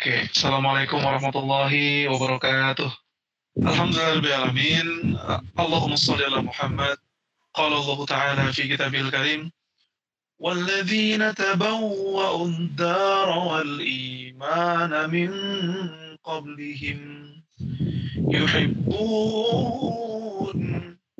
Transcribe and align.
Oke, 0.00 0.32
Assalamualaikum 0.32 0.96
warahmatullahi 0.96 2.08
wabarakatuh. 2.08 2.88
Alhamdulillahirrahmanirrahim. 3.68 5.12
Allahumma 5.60 6.00
salli 6.00 6.24
ala 6.24 6.40
Muhammad. 6.40 6.96
Qala 7.52 7.84
Allah 7.84 8.00
Ta'ala 8.08 8.48
fi 8.48 8.64
kitabil 8.64 9.12
karim. 9.12 9.52
والذين 10.40 11.20
تبوأوا 11.36 12.46
الدار 12.48 13.28
والإيمان 13.28 14.92
من 15.12 15.30
قبلهم 16.24 17.00
يحبون 18.32 19.76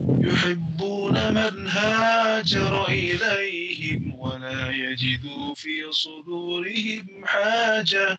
يحبون 0.01 1.17
من 1.37 1.55
هاجر 1.69 2.89
إليهم 2.89 4.01
ولا 4.17 4.73
يجدوا 4.73 5.53
في 5.55 5.93
صدورهم 5.93 7.07
حاجة 7.29 8.17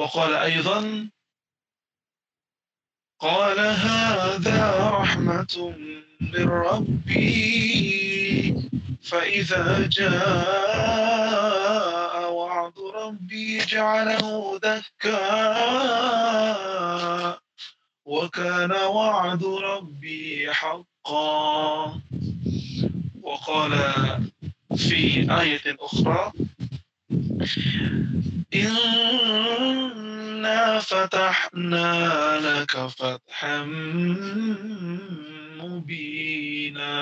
وقال 0.00 0.32
أيضا 0.34 1.08
قال 3.20 3.58
هذا 3.60 4.88
رحمة 4.88 5.74
من 6.20 6.48
ربي 6.48 7.30
فإذا 9.02 9.88
جاء 9.92 10.16
وعد 12.32 12.72
ربي 12.94 13.58
جعله 13.58 14.58
دكا 14.58 15.20
وكان 18.04 18.72
وعد 18.72 19.44
ربي 19.44 20.52
حقا. 20.52 22.00
وقال 23.22 23.72
في 24.76 25.26
آية 25.40 25.76
أخرى 25.80 26.32
إنا 28.55 29.99
فتحنا 30.79 31.89
لك 32.39 32.73
فتحا 32.87 33.63
مبينا 35.61 36.95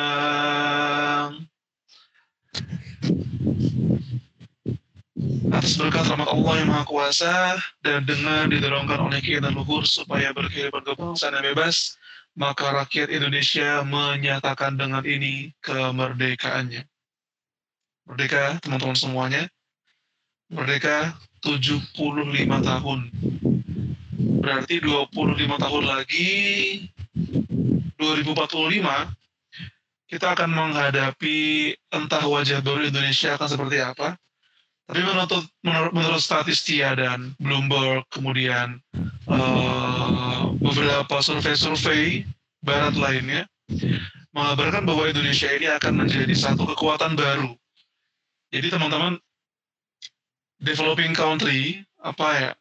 atas 5.54 5.80
berkat 5.80 6.04
rahmat 6.10 6.28
Allah 6.28 6.54
yang 6.60 6.70
Maha 6.74 6.84
Kuasa 6.84 7.56
dan 7.86 8.04
dengan 8.04 8.50
didorongkan 8.50 9.00
oleh 9.00 9.22
keinginan 9.24 9.56
luhur 9.56 9.86
supaya 9.88 10.34
berkehidupan 10.36 10.84
kebangsaan 10.84 11.40
yang 11.40 11.56
bebas, 11.56 11.96
maka 12.36 12.74
rakyat 12.74 13.14
Indonesia 13.14 13.86
menyatakan 13.86 14.76
dengan 14.76 15.06
ini 15.06 15.54
kemerdekaannya. 15.62 16.84
Merdeka, 18.04 18.60
teman-teman 18.60 18.98
semuanya. 19.00 19.48
Merdeka 20.49 21.15
75 21.45 21.93
tahun. 22.49 23.01
Berarti 24.41 24.75
25 24.81 25.61
tahun 25.61 25.85
lagi 25.85 26.29
2045 28.01 29.13
kita 30.09 30.27
akan 30.33 30.51
menghadapi 30.51 31.77
entah 31.93 32.25
wajah 32.25 32.65
baru 32.65 32.89
Indonesia 32.89 33.37
akan 33.37 33.49
seperti 33.49 33.77
apa. 33.85 34.17
Tapi 34.89 35.05
menurut, 35.05 35.45
menurut, 35.61 35.93
menurut 35.93 36.23
Statistia 36.25 36.97
dan 36.97 37.37
Bloomberg, 37.37 38.09
kemudian 38.09 38.81
uh, 39.29 40.49
beberapa 40.57 41.21
survei-survei 41.21 42.25
barat 42.65 42.97
lainnya, 42.97 43.45
mengabarkan 44.33 44.89
bahwa 44.89 45.13
Indonesia 45.13 45.53
ini 45.53 45.69
akan 45.69 45.93
menjadi 46.09 46.33
satu 46.33 46.65
kekuatan 46.73 47.21
baru. 47.21 47.53
Jadi 48.49 48.73
teman-teman, 48.73 49.21
developing 50.63 51.15
country, 51.15 51.83
apa 52.03 52.29
ya, 52.39 52.53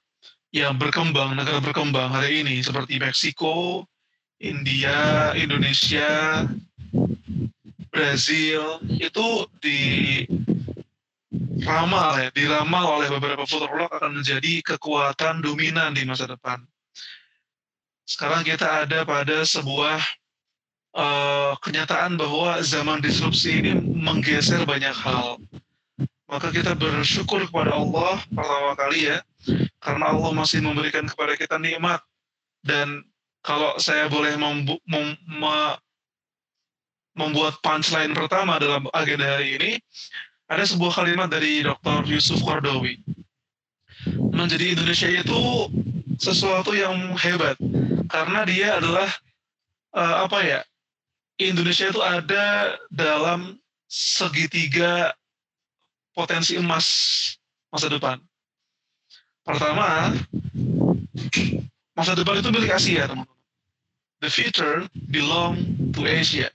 yang 0.54 0.80
berkembang, 0.80 1.36
negara 1.36 1.60
berkembang 1.60 2.14
hari 2.14 2.42
ini, 2.46 2.64
seperti 2.64 2.98
Meksiko, 2.98 3.86
India, 4.42 5.34
Indonesia, 5.34 6.46
Brazil, 7.90 8.78
itu 9.02 9.28
di 9.60 9.82
ramal 11.66 12.22
ya, 12.22 12.30
diramal 12.32 13.02
oleh 13.02 13.10
beberapa 13.12 13.44
futurolog 13.44 13.90
akan 13.92 14.22
menjadi 14.22 14.62
kekuatan 14.64 15.42
dominan 15.42 15.98
di 15.98 16.06
masa 16.06 16.30
depan. 16.30 16.62
Sekarang 18.08 18.46
kita 18.48 18.88
ada 18.88 19.04
pada 19.04 19.44
sebuah 19.44 20.00
uh, 20.96 21.54
kenyataan 21.60 22.16
bahwa 22.16 22.64
zaman 22.64 23.04
disrupsi 23.04 23.60
ini 23.60 23.76
menggeser 23.76 24.64
banyak 24.64 24.96
hal. 24.96 25.42
Maka 26.28 26.52
kita 26.52 26.76
bersyukur 26.76 27.48
kepada 27.48 27.80
Allah 27.80 28.20
pertama 28.28 28.76
kali 28.76 29.08
ya, 29.08 29.24
karena 29.80 30.12
Allah 30.12 30.32
masih 30.36 30.60
memberikan 30.60 31.08
kepada 31.08 31.40
kita 31.40 31.56
nikmat. 31.56 32.04
Dan 32.60 33.08
kalau 33.48 33.80
saya 33.80 34.12
boleh 34.12 34.36
membu 34.36 34.76
mem 34.84 35.16
membuat 37.18 37.58
punchline 37.66 38.14
pertama 38.14 38.60
dalam 38.62 38.86
agenda 38.94 39.26
hari 39.26 39.58
ini, 39.58 39.72
ada 40.52 40.68
sebuah 40.68 41.02
kalimat 41.02 41.32
dari 41.32 41.66
Dr. 41.66 42.06
Yusuf 42.06 42.44
Qardawi. 42.44 43.02
Menjadi 44.36 44.78
Indonesia 44.78 45.10
itu 45.10 45.42
sesuatu 46.22 46.78
yang 46.78 47.18
hebat 47.18 47.58
karena 48.12 48.46
dia 48.46 48.78
adalah 48.78 49.10
uh, 49.96 50.28
apa 50.30 50.40
ya? 50.44 50.60
Indonesia 51.38 51.90
itu 51.90 52.02
ada 52.02 52.76
dalam 52.90 53.62
segitiga 53.90 55.14
potensi 56.18 56.58
emas 56.58 56.88
masa 57.70 57.94
depan. 57.94 58.18
Pertama, 59.46 60.18
masa 61.94 62.18
depan 62.18 62.42
itu 62.42 62.50
milik 62.50 62.74
Asia, 62.74 63.06
teman-teman. 63.06 63.38
The 64.26 64.34
future 64.34 64.90
belong 65.14 65.62
to 65.94 66.10
Asia. 66.10 66.50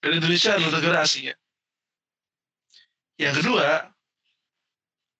Dan 0.00 0.10
Indonesia 0.16 0.56
adalah 0.56 0.72
negara 0.80 0.98
Asia. 1.04 1.36
Yang 3.20 3.44
kedua, 3.44 3.92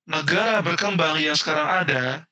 negara 0.09 0.65
berkembang 0.65 1.21
yang 1.21 1.37
sekarang 1.37 1.85
ada 1.85 2.25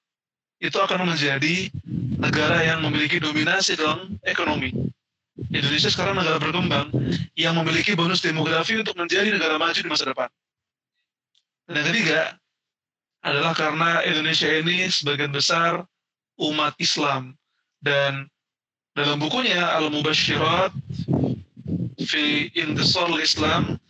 itu 0.56 0.80
akan 0.80 1.04
menjadi 1.04 1.68
negara 2.16 2.64
yang 2.64 2.80
memiliki 2.80 3.20
dominasi 3.20 3.76
dalam 3.76 4.16
ekonomi. 4.24 4.72
Indonesia 5.34 5.90
sekarang 5.90 6.14
negara 6.14 6.38
berkembang 6.38 6.94
yang 7.34 7.58
memiliki 7.58 7.98
bonus 7.98 8.22
demografi 8.22 8.78
untuk 8.78 8.94
menjadi 8.94 9.34
negara 9.34 9.58
maju 9.58 9.74
di 9.74 9.90
masa 9.90 10.06
depan. 10.06 10.30
Dan 11.66 11.82
yang 11.82 11.86
ketiga 11.90 12.20
adalah 13.24 13.56
karena 13.56 14.04
Indonesia 14.06 14.46
ini 14.46 14.86
sebagian 14.86 15.34
besar 15.34 15.82
umat 16.38 16.78
Islam 16.78 17.34
dan 17.82 18.30
dalam 18.94 19.18
bukunya 19.18 19.74
Al-Mubashirat 19.74 20.70
fi 22.04 22.52
Intisar 22.54 23.10
Islam 23.18 23.80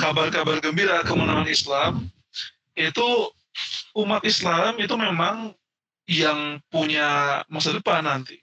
kabar-kabar 0.00 0.62
gembira 0.64 1.04
kemenangan 1.04 1.48
Islam 1.50 1.92
itu 2.78 3.28
umat 3.98 4.24
Islam 4.24 4.78
itu 4.80 4.94
memang 4.94 5.52
yang 6.08 6.62
punya 6.72 7.42
masa 7.52 7.76
depan 7.76 8.06
nanti 8.06 8.40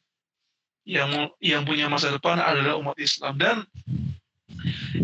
yang 0.85 1.34
yang 1.41 1.66
punya 1.66 1.90
masa 1.90 2.13
depan 2.13 2.38
adalah 2.38 2.78
umat 2.78 2.96
Islam. 3.01 3.34
Dan 3.35 3.57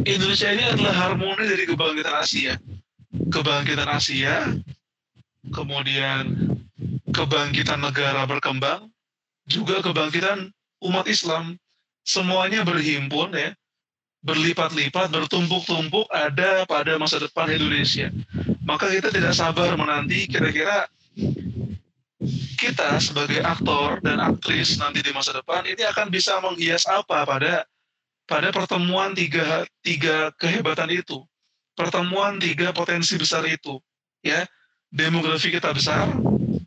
Indonesia 0.05 0.49
ini 0.53 0.63
adalah 0.69 0.93
harmoni 0.93 1.43
dari 1.49 1.65
kebangkitan 1.65 2.15
Asia. 2.21 2.53
Kebangkitan 3.11 3.89
Asia 3.89 4.47
kemudian 5.51 6.37
kebangkitan 7.11 7.81
negara 7.81 8.23
berkembang 8.29 8.87
juga 9.49 9.81
kebangkitan 9.81 10.53
umat 10.85 11.09
Islam. 11.09 11.57
Semuanya 12.05 12.61
berhimpun 12.63 13.33
ya. 13.33 13.51
Berlipat-lipat, 14.21 15.09
bertumpuk-tumpuk 15.09 16.05
ada 16.13 16.61
pada 16.69 16.93
masa 17.01 17.17
depan 17.17 17.49
Indonesia. 17.49 18.13
Maka 18.61 18.93
kita 18.93 19.09
tidak 19.09 19.33
sabar 19.33 19.73
menanti 19.73 20.29
kira-kira 20.29 20.85
kita 22.57 23.01
sebagai 23.01 23.41
aktor 23.41 23.97
dan 24.05 24.21
aktris 24.21 24.77
nanti 24.77 25.01
di 25.01 25.09
masa 25.09 25.33
depan 25.33 25.65
ini 25.65 25.81
akan 25.89 26.13
bisa 26.13 26.37
menghias 26.37 26.85
apa 26.85 27.25
pada 27.25 27.65
pada 28.29 28.53
pertemuan 28.53 29.11
tiga 29.17 29.65
tiga 29.81 30.29
kehebatan 30.37 30.87
itu, 30.93 31.25
pertemuan 31.73 32.37
tiga 32.37 32.71
potensi 32.71 33.17
besar 33.17 33.43
itu, 33.49 33.81
ya. 34.23 34.45
Demografi 34.91 35.47
kita 35.55 35.71
besar, 35.71 36.11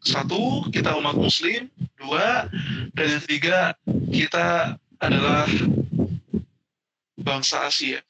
satu 0.01 0.65
kita 0.73 0.97
umat 0.97 1.13
Muslim, 1.13 1.69
dua 2.01 2.49
dan 2.97 3.07
yang 3.13 3.21
ketiga 3.21 3.77
kita 4.09 4.81
adalah 4.97 5.45
bangsa 7.21 7.69
Asia. 7.69 8.01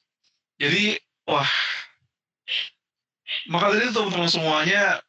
Jadi, 0.54 0.94
wah, 1.26 1.50
maka 3.50 3.74
dari 3.74 3.90
itu 3.90 3.94
teman-teman 3.94 4.30
semuanya, 4.30 5.02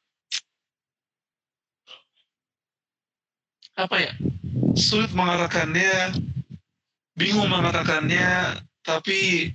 apa 3.76 3.96
ya, 4.00 4.14
sulit 4.80 5.12
mengatakannya, 5.12 6.16
bingung 7.20 7.52
mengatakannya, 7.52 8.60
tapi 8.84 9.52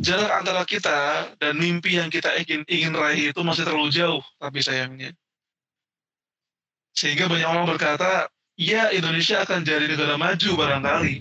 jarak 0.00 0.32
antara 0.44 0.62
kita 0.68 1.32
dan 1.40 1.56
mimpi 1.56 1.96
yang 1.96 2.12
kita 2.12 2.32
ingin 2.40 2.62
ingin 2.68 2.92
raih 2.92 3.32
itu 3.32 3.40
masih 3.40 3.64
terlalu 3.64 3.88
jauh, 3.92 4.24
tapi 4.36 4.60
sayangnya. 4.60 5.12
Sehingga 6.92 7.30
banyak 7.30 7.48
orang 7.48 7.66
berkata, 7.66 8.28
ya 8.58 8.90
Indonesia 8.90 9.40
akan 9.46 9.62
jadi 9.64 9.86
negara 9.86 10.18
maju 10.18 10.50
barangkali. 10.56 11.16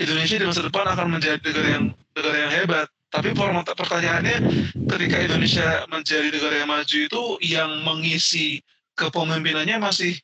Indonesia 0.00 0.36
di 0.40 0.46
masa 0.48 0.64
depan 0.64 0.86
akan 0.96 1.06
menjadi 1.12 1.42
negara 1.44 1.68
yang 1.76 1.84
negara 2.16 2.36
yang 2.40 2.52
hebat. 2.54 2.88
Tapi 3.10 3.34
pertanyaannya, 3.34 4.38
ketika 4.86 5.16
Indonesia 5.18 5.82
menjadi 5.90 6.30
negara 6.30 6.54
yang 6.62 6.70
maju 6.70 6.96
itu, 7.10 7.22
yang 7.42 7.70
mengisi 7.82 8.62
kepemimpinannya 9.00 9.80
masih 9.80 10.20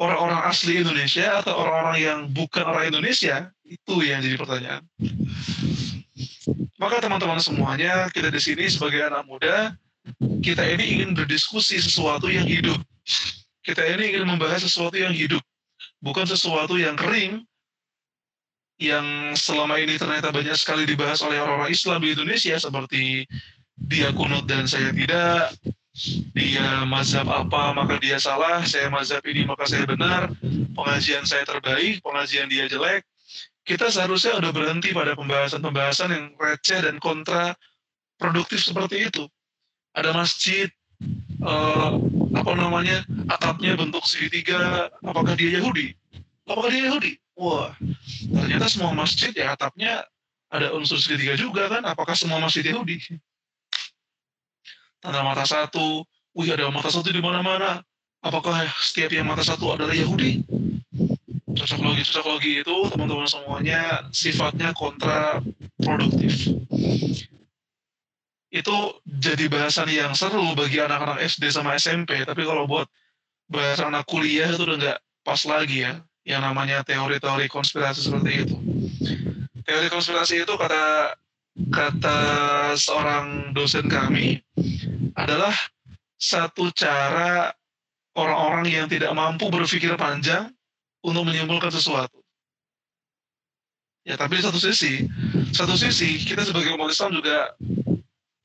orang-orang 0.00 0.40
asli 0.48 0.80
Indonesia 0.80 1.44
atau 1.44 1.52
orang-orang 1.60 1.98
yang 2.00 2.18
bukan 2.32 2.64
orang 2.64 2.88
Indonesia? 2.88 3.52
Itu 3.68 4.00
yang 4.00 4.24
jadi 4.24 4.40
pertanyaan. 4.40 4.82
Maka 6.80 7.04
teman-teman 7.04 7.40
semuanya, 7.40 8.08
kita 8.12 8.32
di 8.32 8.40
sini 8.40 8.64
sebagai 8.68 9.04
anak 9.04 9.28
muda, 9.28 9.76
kita 10.40 10.64
ini 10.64 11.00
ingin 11.00 11.10
berdiskusi 11.12 11.80
sesuatu 11.80 12.28
yang 12.32 12.48
hidup. 12.48 12.78
Kita 13.64 13.82
ini 13.82 14.14
ingin 14.14 14.24
membahas 14.28 14.62
sesuatu 14.62 14.94
yang 14.94 15.10
hidup, 15.10 15.42
bukan 15.98 16.22
sesuatu 16.22 16.78
yang 16.78 16.94
kering, 16.94 17.42
yang 18.78 19.32
selama 19.34 19.80
ini 19.80 19.96
ternyata 19.96 20.30
banyak 20.30 20.54
sekali 20.54 20.84
dibahas 20.86 21.24
oleh 21.24 21.40
orang-orang 21.40 21.72
Islam 21.72 21.98
di 22.04 22.14
Indonesia, 22.14 22.54
seperti 22.60 23.26
dia 23.76 24.12
kunut 24.14 24.46
dan 24.46 24.68
saya 24.70 24.92
tidak, 24.92 25.56
dia 26.36 26.84
mazhab 26.84 27.24
apa 27.24 27.72
maka 27.72 27.96
dia 27.96 28.20
salah, 28.20 28.60
saya 28.68 28.92
mazhab 28.92 29.24
ini 29.24 29.48
maka 29.48 29.64
saya 29.64 29.88
benar, 29.88 30.28
pengajian 30.76 31.24
saya 31.24 31.48
terbaik, 31.48 32.04
pengajian 32.04 32.52
dia 32.52 32.68
jelek. 32.68 33.00
Kita 33.66 33.90
seharusnya 33.90 34.38
udah 34.38 34.52
berhenti 34.54 34.94
pada 34.94 35.18
pembahasan-pembahasan 35.18 36.14
yang 36.14 36.24
receh 36.38 36.84
dan 36.84 37.02
kontra 37.02 37.56
produktif 38.20 38.62
seperti 38.62 39.10
itu. 39.10 39.26
Ada 39.96 40.12
masjid, 40.12 40.70
uh, 41.42 41.98
apa 42.36 42.52
namanya 42.54 43.02
atapnya 43.32 43.74
bentuk 43.74 44.04
segitiga. 44.04 44.92
Apakah 45.02 45.34
dia 45.34 45.58
Yahudi? 45.58 45.96
Apakah 46.46 46.70
dia 46.70 46.92
Yahudi? 46.92 47.18
Wah 47.36 47.72
ternyata 48.32 48.68
semua 48.68 48.96
masjid 48.96 49.28
ya 49.36 49.52
atapnya 49.52 50.04
ada 50.48 50.72
unsur 50.76 51.00
segitiga 51.00 51.34
juga 51.36 51.68
kan? 51.68 51.82
Apakah 51.84 52.14
semua 52.14 52.38
masjid 52.38 52.64
Yahudi 52.64 53.02
tanda 55.00 55.20
mata 55.22 55.44
satu. 55.46 56.04
Wih 56.36 56.52
ada 56.52 56.68
mata 56.68 56.92
satu 56.92 57.08
di 57.08 57.22
mana-mana. 57.24 57.80
Apakah 58.20 58.68
setiap 58.82 59.12
yang 59.12 59.28
mata 59.28 59.40
satu 59.40 59.72
adalah 59.72 59.96
Yahudi? 59.96 60.44
Cocok 61.56 61.80
logi 61.80 62.02
cocok 62.04 62.26
logi 62.28 62.52
itu 62.60 62.76
teman-teman 62.92 63.24
semuanya 63.24 64.04
sifatnya 64.12 64.76
kontra 64.76 65.40
produktif 65.80 66.52
itu 68.56 68.76
jadi 69.04 69.52
bahasan 69.52 69.92
yang 69.92 70.16
seru 70.16 70.56
bagi 70.56 70.80
anak-anak 70.80 71.20
SD 71.28 71.52
sama 71.52 71.76
SMP 71.76 72.24
tapi 72.24 72.46
kalau 72.48 72.64
buat 72.64 72.88
bahasan 73.52 73.92
anak 73.92 74.08
kuliah 74.08 74.48
itu 74.48 74.64
udah 74.64 74.76
nggak 74.80 74.98
pas 75.20 75.40
lagi 75.44 75.84
ya 75.84 76.00
yang 76.26 76.42
namanya 76.42 76.82
teori-teori 76.82 77.46
konspirasi 77.46 78.02
seperti 78.02 78.48
itu. 78.48 78.56
Teori 79.62 79.86
konspirasi 79.86 80.42
itu 80.42 80.54
kata 80.58 81.14
kata 81.56 82.20
seorang 82.76 83.56
dosen 83.56 83.88
kami 83.88 84.44
adalah 85.16 85.52
satu 86.20 86.68
cara 86.76 87.52
orang-orang 88.16 88.66
yang 88.68 88.86
tidak 88.88 89.12
mampu 89.16 89.48
berpikir 89.48 89.92
panjang 89.96 90.52
untuk 91.04 91.24
menyimpulkan 91.24 91.72
sesuatu. 91.72 92.20
Ya, 94.06 94.14
tapi 94.14 94.38
di 94.38 94.42
satu 94.46 94.60
sisi, 94.60 95.02
satu 95.50 95.74
sisi 95.74 96.22
kita 96.22 96.46
sebagai 96.46 96.78
umat 96.78 96.94
Islam 96.94 97.18
juga 97.18 97.52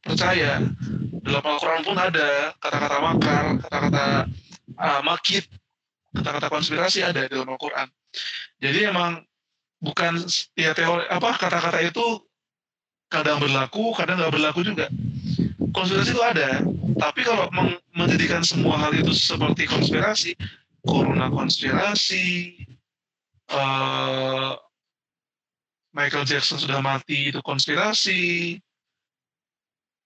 percaya 0.02 0.58
dalam 1.22 1.44
Al-Quran 1.46 1.82
pun 1.86 1.98
ada 2.02 2.50
kata-kata 2.58 2.98
makar, 2.98 3.44
kata-kata 3.62 4.06
uh, 4.82 5.02
makit, 5.06 5.46
kata-kata 6.18 6.48
konspirasi 6.50 7.06
ada 7.06 7.30
dalam 7.30 7.46
Al-Quran. 7.46 7.88
Jadi 8.58 8.90
emang 8.90 9.22
bukan 9.82 10.18
ya 10.58 10.74
teori 10.74 11.06
apa 11.14 11.30
kata-kata 11.38 11.80
itu 11.86 12.26
kadang 13.12 13.44
berlaku, 13.44 13.92
kadang 13.94 14.18
nggak 14.18 14.34
berlaku 14.34 14.64
juga. 14.64 14.88
Konspirasi 15.76 16.16
itu 16.16 16.24
ada, 16.24 16.64
tapi 17.00 17.22
kalau 17.28 17.48
menjadikan 17.96 18.42
semua 18.42 18.80
hal 18.80 18.96
itu 18.96 19.12
seperti 19.12 19.68
konspirasi, 19.68 20.32
corona 20.88 21.28
konspirasi, 21.28 22.56
uh, 23.52 24.56
Michael 25.92 26.24
Jackson 26.24 26.60
sudah 26.60 26.80
mati 26.80 27.32
itu 27.32 27.40
konspirasi, 27.44 28.60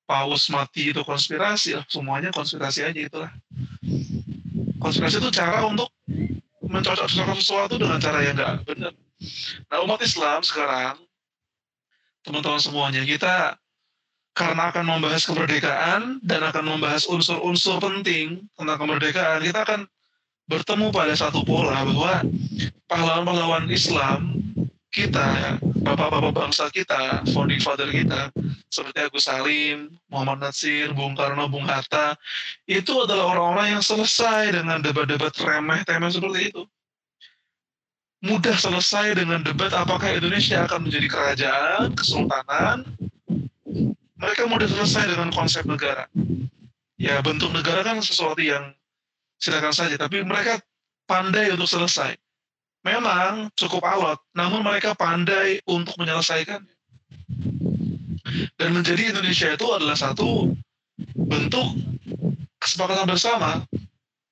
paus 0.06 0.48
mati 0.54 0.94
itu 0.94 1.02
konspirasi 1.02 1.74
semuanya 1.90 2.30
konspirasi 2.30 2.86
aja 2.86 3.00
itulah 3.02 3.32
konspirasi 4.78 5.18
itu 5.18 5.34
cara 5.34 5.66
untuk 5.66 5.90
mencocok-cocokkan 6.62 7.38
sesuatu 7.42 7.76
dengan 7.82 7.98
cara 7.98 8.22
yang 8.22 8.38
nggak 8.38 8.70
benar 8.70 8.94
nah 9.70 9.82
umat 9.82 10.00
Islam 10.06 10.46
sekarang 10.46 11.02
teman-teman 12.26 12.60
semuanya 12.60 13.06
kita 13.06 13.56
karena 14.36 14.74
akan 14.74 14.84
membahas 14.84 15.24
kemerdekaan 15.24 16.20
dan 16.26 16.44
akan 16.44 16.76
membahas 16.76 17.08
unsur-unsur 17.08 17.80
penting 17.80 18.44
tentang 18.60 18.78
kemerdekaan 18.82 19.40
kita 19.46 19.64
akan 19.64 19.82
bertemu 20.52 20.92
pada 20.92 21.14
satu 21.16 21.46
pola 21.48 21.86
bahwa 21.86 22.22
pahlawan-pahlawan 22.92 23.66
Islam 23.72 24.44
kita, 24.96 25.60
bapak-bapak 25.84 26.32
bangsa 26.32 26.72
kita, 26.72 27.20
founding 27.36 27.60
father 27.60 27.92
kita, 27.92 28.32
seperti 28.72 29.04
Agus 29.04 29.28
Salim, 29.28 29.92
Muhammad 30.08 30.48
Nasir, 30.48 30.96
Bung 30.96 31.20
Karno, 31.20 31.52
Bung 31.52 31.68
Hatta, 31.68 32.16
itu 32.64 33.04
adalah 33.04 33.36
orang-orang 33.36 33.76
yang 33.76 33.84
selesai 33.84 34.56
dengan 34.56 34.80
debat-debat 34.80 35.36
remeh-temeh 35.36 36.08
seperti 36.08 36.56
itu. 36.56 36.64
Mudah 38.26 38.58
selesai 38.58 39.22
dengan 39.22 39.46
debat 39.46 39.70
apakah 39.70 40.18
Indonesia 40.18 40.66
akan 40.66 40.90
menjadi 40.90 41.08
kerajaan, 41.08 41.94
kesultanan. 41.94 42.82
Mereka 44.18 44.50
mudah 44.50 44.66
selesai 44.66 45.14
dengan 45.14 45.30
konsep 45.30 45.62
negara. 45.70 46.10
Ya, 46.98 47.22
bentuk 47.22 47.54
negara 47.54 47.86
kan 47.86 48.02
sesuatu 48.02 48.42
yang 48.42 48.74
silakan 49.38 49.76
saja, 49.76 49.94
tapi 50.00 50.26
mereka 50.26 50.58
pandai 51.06 51.54
untuk 51.54 51.70
selesai 51.70 52.18
memang 52.86 53.50
cukup 53.58 53.82
alot, 53.82 54.22
namun 54.38 54.62
mereka 54.62 54.94
pandai 54.94 55.58
untuk 55.66 55.98
menyelesaikan. 55.98 56.62
Dan 58.62 58.70
menjadi 58.78 59.10
Indonesia 59.12 59.50
itu 59.58 59.68
adalah 59.74 59.98
satu 59.98 60.54
bentuk 61.18 61.68
kesepakatan 62.62 63.10
bersama. 63.10 63.66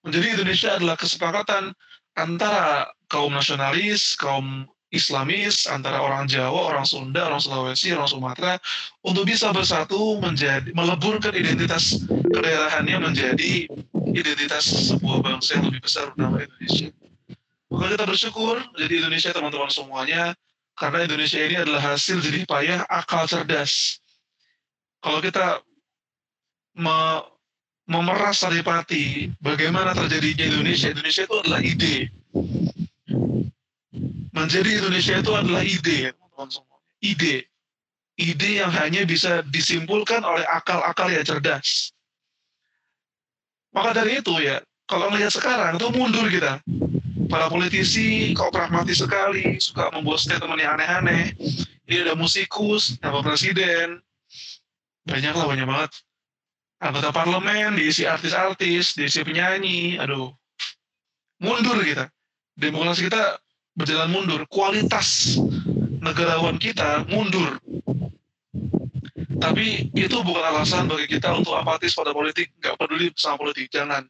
Menjadi 0.06 0.38
Indonesia 0.40 0.70
adalah 0.78 0.96
kesepakatan 0.96 1.74
antara 2.14 2.88
kaum 3.14 3.30
nasionalis, 3.30 4.18
kaum 4.18 4.66
Islamis, 4.94 5.66
antara 5.70 6.02
orang 6.02 6.30
Jawa, 6.30 6.70
orang 6.74 6.86
Sunda, 6.86 7.26
orang 7.26 7.42
Sulawesi, 7.42 7.94
orang 7.94 8.10
Sumatera, 8.10 8.54
untuk 9.02 9.26
bisa 9.26 9.50
bersatu 9.50 10.22
menjadi 10.22 10.70
meleburkan 10.74 11.34
identitas 11.34 11.98
kedaerahannya 12.10 12.98
menjadi 13.02 13.70
identitas 14.14 14.94
sebuah 14.94 15.26
bangsa 15.26 15.58
yang 15.58 15.74
lebih 15.74 15.82
besar 15.82 16.14
bernama 16.14 16.46
Indonesia. 16.46 16.90
Maka 17.74 17.86
kita 17.98 18.06
bersyukur 18.06 18.56
jadi 18.78 18.94
Indonesia 19.02 19.30
teman-teman 19.34 19.70
semuanya, 19.74 20.38
karena 20.78 21.10
Indonesia 21.10 21.42
ini 21.42 21.56
adalah 21.58 21.82
hasil 21.94 22.22
jadi 22.22 22.46
payah 22.46 22.86
akal 22.86 23.26
cerdas. 23.26 23.98
Kalau 25.02 25.22
kita 25.26 25.62
me 26.78 27.26
memeras 27.84 28.46
saripati 28.46 29.34
bagaimana 29.42 29.92
terjadinya 29.98 30.54
Indonesia, 30.54 30.94
Indonesia 30.94 31.26
itu 31.26 31.36
adalah 31.42 31.60
ide. 31.66 32.14
Menjadi 34.34 34.82
Indonesia 34.82 35.16
itu 35.22 35.32
adalah 35.38 35.62
ide, 35.62 36.10
semua. 36.50 36.78
Ide. 37.06 37.46
Ide 38.18 38.50
yang 38.66 38.74
hanya 38.74 39.06
bisa 39.06 39.46
disimpulkan 39.46 40.26
oleh 40.26 40.42
akal-akal 40.50 41.10
yang 41.14 41.22
cerdas. 41.22 41.94
Maka 43.74 43.94
dari 43.94 44.22
itu 44.22 44.34
ya, 44.42 44.62
kalau 44.90 45.10
melihat 45.14 45.34
sekarang 45.34 45.78
itu 45.78 45.90
mundur 45.94 46.26
kita 46.30 46.62
para 47.30 47.50
politisi 47.50 48.34
kok 48.38 48.54
pragmatis 48.54 49.02
sekali, 49.02 49.58
suka 49.58 49.90
membuat 49.94 50.22
statement 50.22 50.62
yang 50.62 50.78
aneh-aneh. 50.78 51.34
Ini 51.90 52.06
ada 52.10 52.14
musikus, 52.14 52.98
ada 53.02 53.22
presiden, 53.26 54.02
banyak 55.06 55.34
lah, 55.34 55.46
banyak 55.50 55.68
banget. 55.68 55.92
Anggota 56.84 57.10
parlemen, 57.10 57.74
diisi 57.74 58.06
artis-artis, 58.06 58.94
diisi 58.94 59.26
penyanyi, 59.26 59.98
aduh. 59.98 60.30
Mundur 61.42 61.82
kita. 61.82 62.08
Demokrasi 62.54 63.10
kita 63.10 63.42
berjalan 63.74 64.10
mundur. 64.10 64.42
Kualitas 64.50 65.38
negarawan 66.02 66.58
kita 66.62 67.06
mundur. 67.10 67.58
Tapi 69.44 69.92
itu 69.92 70.18
bukan 70.24 70.44
alasan 70.56 70.88
bagi 70.88 71.10
kita 71.20 71.36
untuk 71.36 71.58
apatis 71.58 71.92
pada 71.92 72.16
politik, 72.16 72.54
nggak 72.64 72.80
peduli 72.80 73.12
sama 73.20 73.36
politik, 73.36 73.68
jangan 73.68 74.08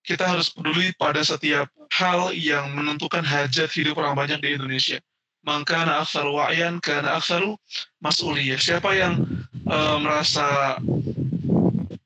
kita 0.00 0.24
harus 0.24 0.48
peduli 0.48 0.96
pada 0.96 1.20
setiap 1.20 1.68
hal 1.92 2.32
yang 2.32 2.72
menentukan 2.72 3.20
hajat 3.20 3.68
hidup 3.68 4.00
orang 4.00 4.16
banyak 4.16 4.40
di 4.40 4.56
Indonesia. 4.56 4.98
maka 5.40 5.88
na 5.88 6.04
aktsaru 6.04 6.36
wa'yan 6.36 6.84
kana 6.84 7.16
aktsaru 7.16 7.56
mas'uliyah. 8.04 8.60
Siapa 8.60 8.92
yang 8.92 9.24
uh, 9.64 9.96
merasa 9.96 10.76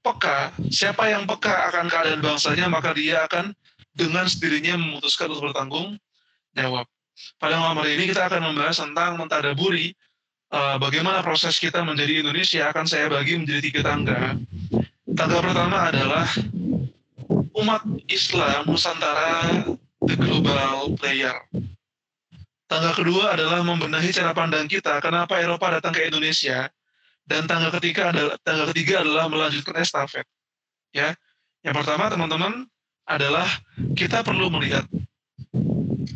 peka, 0.06 0.54
siapa 0.70 1.10
yang 1.10 1.26
peka 1.26 1.50
akan 1.74 1.90
keadaan 1.90 2.22
bangsanya, 2.22 2.70
maka 2.70 2.94
dia 2.94 3.26
akan 3.26 3.50
dengan 3.90 4.30
sendirinya 4.30 4.78
memutuskan 4.78 5.34
untuk 5.34 5.50
bertanggung 5.50 5.98
jawab. 6.54 6.86
Pada 7.38 7.58
malam 7.58 7.78
hari 7.82 7.94
ini 7.98 8.10
kita 8.10 8.26
akan 8.26 8.50
membahas 8.50 8.82
tentang 8.82 9.18
mentadaburi 9.18 9.94
uh, 10.50 10.76
bagaimana 10.82 11.22
proses 11.22 11.58
kita 11.58 11.82
menjadi 11.86 12.26
Indonesia 12.26 12.70
akan 12.70 12.86
saya 12.86 13.06
bagi 13.10 13.38
menjadi 13.38 13.60
tiga 13.62 13.80
tangga. 13.86 14.38
Tangga 15.14 15.38
pertama 15.38 15.90
adalah 15.90 16.26
umat 17.54 17.82
Islam 18.10 18.66
Nusantara 18.66 19.62
the 20.02 20.14
global 20.18 20.98
player. 20.98 21.38
Tangga 22.66 22.96
kedua 22.96 23.38
adalah 23.38 23.62
membenahi 23.62 24.10
cara 24.10 24.34
pandang 24.34 24.66
kita 24.66 24.98
kenapa 24.98 25.38
Eropa 25.38 25.78
datang 25.78 25.94
ke 25.94 26.10
Indonesia 26.10 26.66
dan 27.24 27.46
tangga 27.46 27.70
ketiga 27.78 28.10
adalah 28.10 28.34
tangga 28.42 28.64
ketiga 28.74 29.06
adalah 29.06 29.30
melanjutkan 29.30 29.78
estafet. 29.78 30.26
Ya. 30.90 31.14
Yang 31.64 31.80
pertama 31.80 32.12
teman-teman 32.12 32.68
adalah 33.08 33.48
kita 33.96 34.20
perlu 34.20 34.52
melihat 34.52 34.84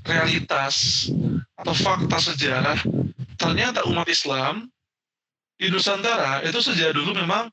realitas 0.04 1.09
atau 1.59 1.75
fakta 1.75 2.18
sejarah 2.21 2.78
ternyata 3.38 3.87
umat 3.88 4.07
Islam 4.09 4.68
di 5.59 5.68
Nusantara 5.73 6.42
itu 6.47 6.59
sejak 6.62 6.95
dulu 6.95 7.14
memang 7.18 7.50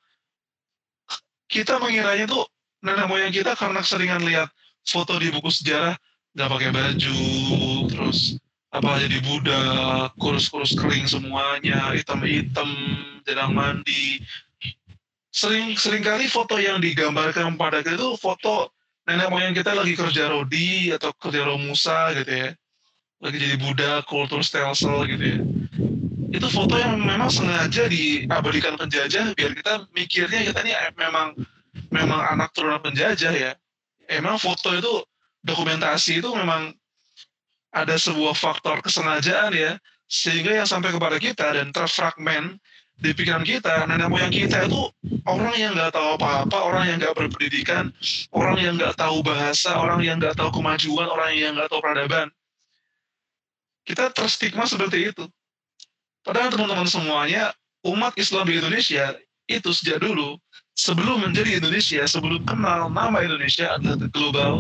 kita 1.50 1.78
mengiranya 1.82 2.30
tuh 2.30 2.46
nenek 2.86 3.10
moyang 3.10 3.34
kita 3.34 3.58
karena 3.58 3.82
keseringan 3.82 4.22
lihat 4.26 4.50
foto 4.86 5.18
di 5.18 5.34
buku 5.34 5.50
sejarah 5.50 5.98
nggak 6.36 6.52
pakai 6.52 6.70
baju 6.76 7.20
terus 7.90 8.38
apa 8.76 9.00
jadi 9.00 9.24
budak 9.24 10.12
kurus-kurus 10.20 10.76
kering 10.76 11.08
semuanya 11.08 11.96
hitam-hitam 11.96 12.68
jarang 13.24 13.56
mandi. 13.56 14.20
Sering 15.32 15.80
sering 15.80 16.04
kali 16.04 16.28
foto 16.28 16.60
yang 16.60 16.84
digambarkan 16.84 17.56
pada 17.56 17.80
kita 17.80 17.96
itu 17.96 18.20
foto 18.20 18.75
nenek 19.06 19.30
moyang 19.30 19.54
kita 19.54 19.72
lagi 19.78 19.94
kerja 19.94 20.34
rodi 20.34 20.90
atau 20.90 21.14
kerja 21.16 21.46
romusa 21.46 22.12
gitu 22.18 22.32
ya. 22.34 22.50
Lagi 23.22 23.38
jadi 23.38 23.56
budak 23.62 24.10
kultur 24.10 24.42
stelsel 24.42 25.06
gitu 25.08 25.24
ya. 25.24 25.40
Itu 26.36 26.52
foto 26.52 26.76
yang 26.76 27.00
memang 27.00 27.32
sengaja 27.32 27.88
diabadikan 27.88 28.76
penjajah 28.76 29.32
biar 29.38 29.56
kita 29.56 29.74
mikirnya 29.96 30.52
kita 30.52 30.60
ini 30.68 30.74
memang 31.00 31.32
memang 31.94 32.20
anak 32.34 32.52
turunan 32.52 32.82
penjajah 32.82 33.32
ya. 33.32 33.52
Emang 34.10 34.36
foto 34.42 34.74
itu 34.74 34.94
dokumentasi 35.46 36.20
itu 36.20 36.30
memang 36.34 36.74
ada 37.72 37.96
sebuah 37.96 38.36
faktor 38.36 38.82
kesengajaan 38.82 39.54
ya. 39.54 39.74
Sehingga 40.06 40.54
yang 40.54 40.70
sampai 40.70 40.94
kepada 40.94 41.18
kita 41.18 41.56
dan 41.56 41.74
terfragmen 41.74 42.62
di 42.96 43.12
pikiran 43.12 43.44
kita 43.44 43.86
nenek 43.88 44.08
moyang 44.08 44.32
kita 44.32 44.66
itu 44.66 44.88
orang 45.28 45.56
yang 45.60 45.72
nggak 45.76 45.92
tahu 45.92 46.16
apa-apa 46.16 46.58
orang 46.64 46.84
yang 46.90 46.98
nggak 47.04 47.16
berpendidikan 47.16 47.92
orang 48.32 48.58
yang 48.60 48.74
nggak 48.80 48.96
tahu 48.96 49.20
bahasa 49.22 49.76
orang 49.76 50.00
yang 50.02 50.18
nggak 50.18 50.34
tahu 50.34 50.50
kemajuan 50.50 51.08
orang 51.12 51.32
yang 51.36 51.54
nggak 51.60 51.68
tahu 51.68 51.84
peradaban 51.84 52.28
kita 53.86 54.10
terstigma 54.16 54.66
seperti 54.66 55.12
itu 55.12 55.28
Padahal 56.26 56.50
teman-teman 56.50 56.90
semuanya, 56.90 57.54
umat 57.86 58.18
Islam 58.18 58.50
di 58.50 58.58
Indonesia 58.58 59.14
itu 59.46 59.70
sejak 59.70 60.02
dulu, 60.02 60.42
sebelum 60.74 61.22
menjadi 61.22 61.62
Indonesia, 61.62 62.02
sebelum 62.10 62.42
kenal 62.50 62.90
nama 62.90 63.22
Indonesia 63.22 63.78
adalah 63.78 64.10
global 64.10 64.54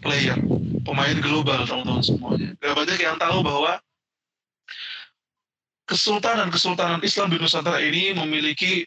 player, 0.00 0.40
pemain 0.80 1.16
global 1.20 1.68
teman-teman 1.68 2.00
semuanya. 2.00 2.56
Gak 2.56 2.72
banyak 2.72 2.98
yang 3.04 3.20
tahu 3.20 3.44
bahwa 3.44 3.76
kesultanan-kesultanan 5.88 7.02
Islam 7.02 7.32
di 7.32 7.38
Nusantara 7.42 7.82
ini 7.82 8.14
memiliki 8.14 8.86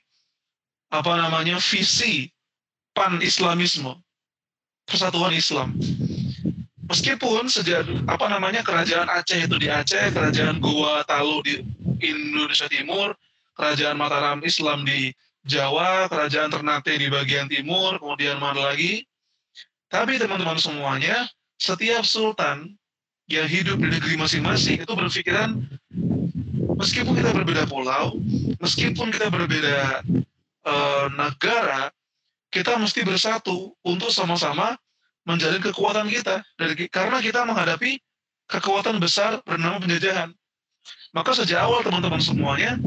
apa 0.93 1.17
namanya 1.17 1.59
visi 1.59 2.29
pan-islamisme, 2.95 3.99
persatuan 4.87 5.35
Islam 5.35 5.75
meskipun 6.89 7.49
sejak 7.49 7.85
apa 8.05 8.25
namanya 8.29 8.61
kerajaan 8.61 9.09
Aceh 9.09 9.45
itu 9.45 9.57
di 9.57 9.67
Aceh, 9.69 10.13
kerajaan 10.13 10.61
Goa 10.61 11.01
Talu 11.05 11.41
di 11.45 11.53
Indonesia 12.01 12.69
Timur, 12.69 13.13
kerajaan 13.57 13.97
Mataram 13.97 14.41
Islam 14.45 14.85
di 14.85 15.13
Jawa, 15.45 16.09
kerajaan 16.09 16.49
Ternate 16.49 16.97
di 16.97 17.05
bagian 17.09 17.45
timur, 17.45 18.01
kemudian 18.01 18.41
mana 18.41 18.73
lagi. 18.73 19.05
Tapi 19.93 20.17
teman-teman 20.17 20.57
semuanya, 20.57 21.29
setiap 21.61 22.01
sultan 22.01 22.73
yang 23.29 23.45
hidup 23.45 23.77
di 23.77 23.89
negeri 23.93 24.17
masing-masing 24.17 24.81
itu 24.81 24.93
berpikiran 24.93 25.61
meskipun 26.85 27.17
kita 27.17 27.33
berbeda 27.33 27.65
pulau, 27.65 28.21
meskipun 28.61 29.09
kita 29.09 29.33
berbeda 29.33 30.05
uh, 30.69 31.09
negara, 31.17 31.89
kita 32.53 32.77
mesti 32.77 33.01
bersatu 33.01 33.73
untuk 33.81 34.13
sama-sama 34.13 34.77
menjalin 35.25 35.57
kekuatan 35.65 36.05
kita 36.05 36.45
dari 36.61 36.85
karena 36.85 37.17
kita 37.25 37.41
menghadapi 37.41 37.97
kekuatan 38.45 39.01
besar 39.01 39.41
bernama 39.41 39.81
penjajahan. 39.81 40.29
Maka 41.17 41.33
sejak 41.33 41.65
awal 41.65 41.81
teman-teman 41.81 42.21
semuanya 42.21 42.77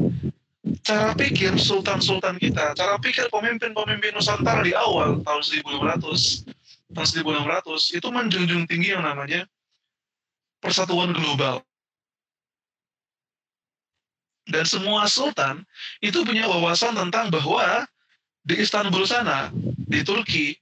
cara 0.87 1.11
pikir 1.11 1.59
sultan-sultan 1.59 2.39
kita, 2.39 2.71
cara 2.79 2.95
pikir 3.03 3.27
pemimpin-pemimpin 3.27 4.15
Nusantara 4.15 4.63
di 4.63 4.71
awal 4.71 5.19
tahun 5.27 5.43
1500, 5.43 6.47
tahun 6.95 7.07
1600 7.27 7.99
itu 7.99 8.07
menjunjung 8.07 8.63
tinggi 8.63 8.95
yang 8.95 9.03
namanya 9.03 9.43
persatuan 10.63 11.11
global. 11.11 11.59
Dan 14.49 14.65
semua 14.65 15.05
sultan 15.05 15.61
itu 16.01 16.25
punya 16.25 16.49
wawasan 16.49 16.97
tentang 16.97 17.29
bahwa 17.29 17.85
di 18.41 18.57
Istanbul 18.57 19.05
sana, 19.05 19.53
di 19.85 20.01
Turki, 20.01 20.57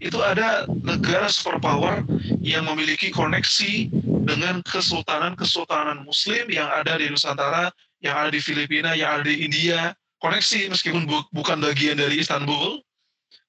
itu 0.00 0.20
ada 0.20 0.68
negara 0.84 1.28
superpower 1.28 2.04
yang 2.40 2.68
memiliki 2.68 3.08
koneksi 3.12 3.88
dengan 4.28 4.60
kesultanan-kesultanan 4.64 6.04
muslim 6.04 6.48
yang 6.52 6.68
ada 6.68 6.96
di 7.00 7.08
Nusantara, 7.08 7.72
yang 8.04 8.16
ada 8.16 8.30
di 8.32 8.40
Filipina, 8.40 8.92
yang 8.92 9.20
ada 9.20 9.24
di 9.28 9.44
India. 9.44 9.96
Koneksi 10.20 10.72
meskipun 10.72 11.04
bu 11.04 11.28
bukan 11.32 11.60
bagian 11.60 12.00
dari 12.00 12.24
Istanbul, 12.24 12.80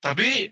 tapi 0.03 0.51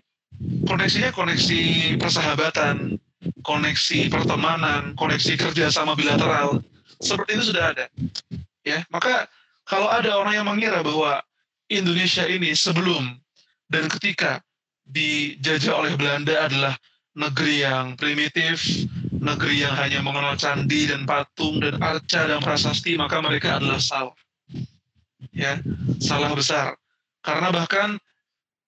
koneksinya 0.64 1.12
koneksi 1.12 1.60
persahabatan, 2.00 2.96
koneksi 3.44 4.08
pertemanan, 4.08 4.96
koneksi 4.96 5.36
kerjasama 5.36 5.92
bilateral. 5.92 6.64
Seperti 7.04 7.36
itu 7.36 7.44
sudah 7.52 7.76
ada. 7.76 7.86
Ya, 8.66 8.82
maka 8.90 9.30
kalau 9.62 9.86
ada 9.86 10.10
orang 10.18 10.34
yang 10.34 10.46
mengira 10.50 10.82
bahwa 10.82 11.22
Indonesia 11.70 12.26
ini 12.26 12.50
sebelum 12.50 13.14
dan 13.70 13.86
ketika 13.86 14.42
dijajah 14.90 15.74
oleh 15.74 15.94
Belanda 15.94 16.50
adalah 16.50 16.74
negeri 17.14 17.62
yang 17.62 17.94
primitif, 17.94 18.86
negeri 19.14 19.62
yang 19.62 19.74
hanya 19.78 20.02
mengenal 20.02 20.34
candi 20.34 20.90
dan 20.90 21.06
patung 21.06 21.62
dan 21.62 21.78
arca 21.78 22.26
dan 22.26 22.42
prasasti, 22.42 22.98
maka 22.98 23.22
mereka 23.22 23.62
adalah 23.62 23.78
salah. 23.78 24.18
Ya, 25.30 25.62
salah 26.02 26.34
besar. 26.34 26.74
Karena 27.22 27.50
bahkan 27.50 27.98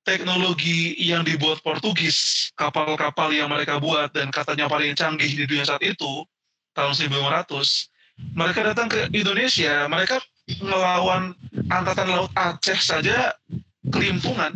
teknologi 0.02 0.97
yang 0.97 1.23
dibuat 1.23 1.61
Portugis, 1.61 2.49
kapal-kapal 2.57 3.35
yang 3.35 3.52
mereka 3.52 3.76
buat 3.76 4.14
dan 4.14 4.33
katanya 4.33 4.67
paling 4.67 4.97
canggih 4.97 5.28
di 5.28 5.45
dunia 5.45 5.69
saat 5.69 5.85
itu, 5.85 6.25
tahun 6.73 6.97
1500, 6.97 7.98
mereka 8.34 8.66
datang 8.66 8.90
ke 8.90 9.10
Indonesia, 9.14 9.87
mereka 9.87 10.18
melawan 10.62 11.34
angkatan 11.70 12.08
laut 12.10 12.30
Aceh 12.34 12.78
saja 12.78 13.34
kelimpungan. 13.90 14.54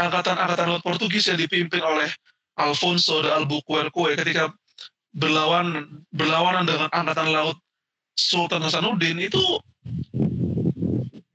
Angkatan-angkatan 0.00 0.66
laut 0.72 0.84
Portugis 0.84 1.28
yang 1.28 1.36
dipimpin 1.36 1.84
oleh 1.84 2.08
Alfonso 2.56 3.20
de 3.20 3.28
Albuquerque 3.28 4.16
ketika 4.16 4.48
berlawan 5.12 6.00
berlawanan 6.14 6.64
dengan 6.64 6.88
angkatan 6.94 7.28
laut 7.34 7.58
Sultan 8.16 8.64
Hasanuddin 8.64 9.20
itu 9.20 9.40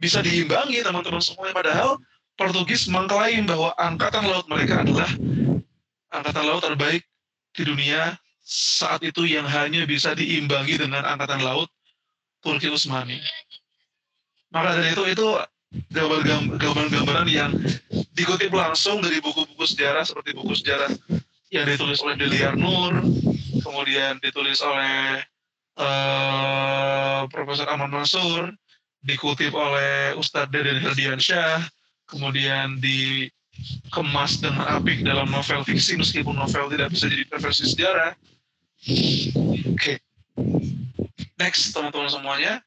bisa 0.01 0.21
diimbangi 0.21 0.81
teman-teman 0.85 1.21
semuanya. 1.21 1.53
Padahal 1.53 1.89
Portugis 2.37 2.89
mengklaim 2.89 3.45
bahwa 3.45 3.73
angkatan 3.77 4.25
laut 4.25 4.45
mereka 4.49 4.81
adalah 4.81 5.09
angkatan 6.13 6.43
laut 6.45 6.61
terbaik 6.61 7.01
di 7.55 7.63
dunia 7.65 8.17
saat 8.45 9.01
itu 9.01 9.25
yang 9.25 9.49
hanya 9.49 9.89
bisa 9.89 10.13
diimbangi 10.13 10.77
dengan 10.77 11.01
angkatan 11.01 11.41
laut 11.41 11.65
Turki 12.45 12.69
Utsmani. 12.69 13.17
Maka 14.53 14.77
dari 14.77 14.93
itu 14.93 15.03
itu 15.09 15.27
gambaran-gambaran 16.61 17.27
yang 17.27 17.51
dikutip 18.13 18.53
langsung 18.53 19.01
dari 19.01 19.19
buku-buku 19.19 19.65
sejarah 19.65 20.05
seperti 20.05 20.37
buku 20.37 20.53
sejarah 20.55 20.93
yang 21.51 21.65
ditulis 21.65 21.99
oleh 22.05 22.15
Deliar 22.15 22.53
Nur, 22.53 23.01
kemudian 23.65 24.21
ditulis 24.21 24.61
oleh 24.61 25.25
uh, 25.81 27.27
Profesor 27.27 27.67
Ahmad 27.67 27.91
Mansur, 27.91 28.53
dikutip 29.03 29.51
oleh 29.51 30.13
Ustadz 30.15 30.53
Deden 30.53 30.79
Herdiansyah, 30.79 31.65
kemudian 32.07 32.77
dikemas 32.79 34.39
dengan 34.39 34.69
apik 34.69 35.01
dalam 35.01 35.27
novel 35.33 35.65
fiksi 35.65 35.97
meskipun 35.99 36.37
novel 36.37 36.71
tidak 36.71 36.93
bisa 36.93 37.09
jadi 37.09 37.23
versi 37.35 37.65
sejarah. 37.67 38.13
Oke, 38.85 39.73
okay. 39.73 39.97
Next, 41.41 41.73
teman-teman 41.73 42.05
semuanya. 42.05 42.61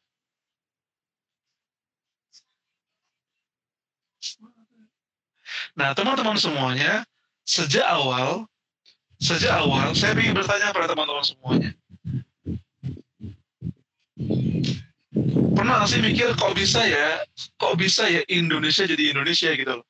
Nah, 5.79 5.95
teman-teman 5.95 6.35
semuanya, 6.35 7.07
sejak 7.47 7.87
awal, 7.87 8.51
sejak 9.23 9.55
awal, 9.63 9.95
saya 9.95 10.19
ingin 10.19 10.35
bertanya 10.35 10.75
pada 10.75 10.91
teman-teman 10.91 11.23
semuanya. 11.23 11.71
Pernah 15.55 15.87
sih 15.87 16.03
mikir 16.03 16.35
kok 16.35 16.59
bisa 16.59 16.83
ya, 16.83 17.23
kok 17.63 17.79
bisa 17.79 18.11
ya 18.11 18.27
Indonesia 18.27 18.83
jadi 18.91 19.15
Indonesia 19.15 19.55
gitu 19.55 19.71
loh. 19.71 19.87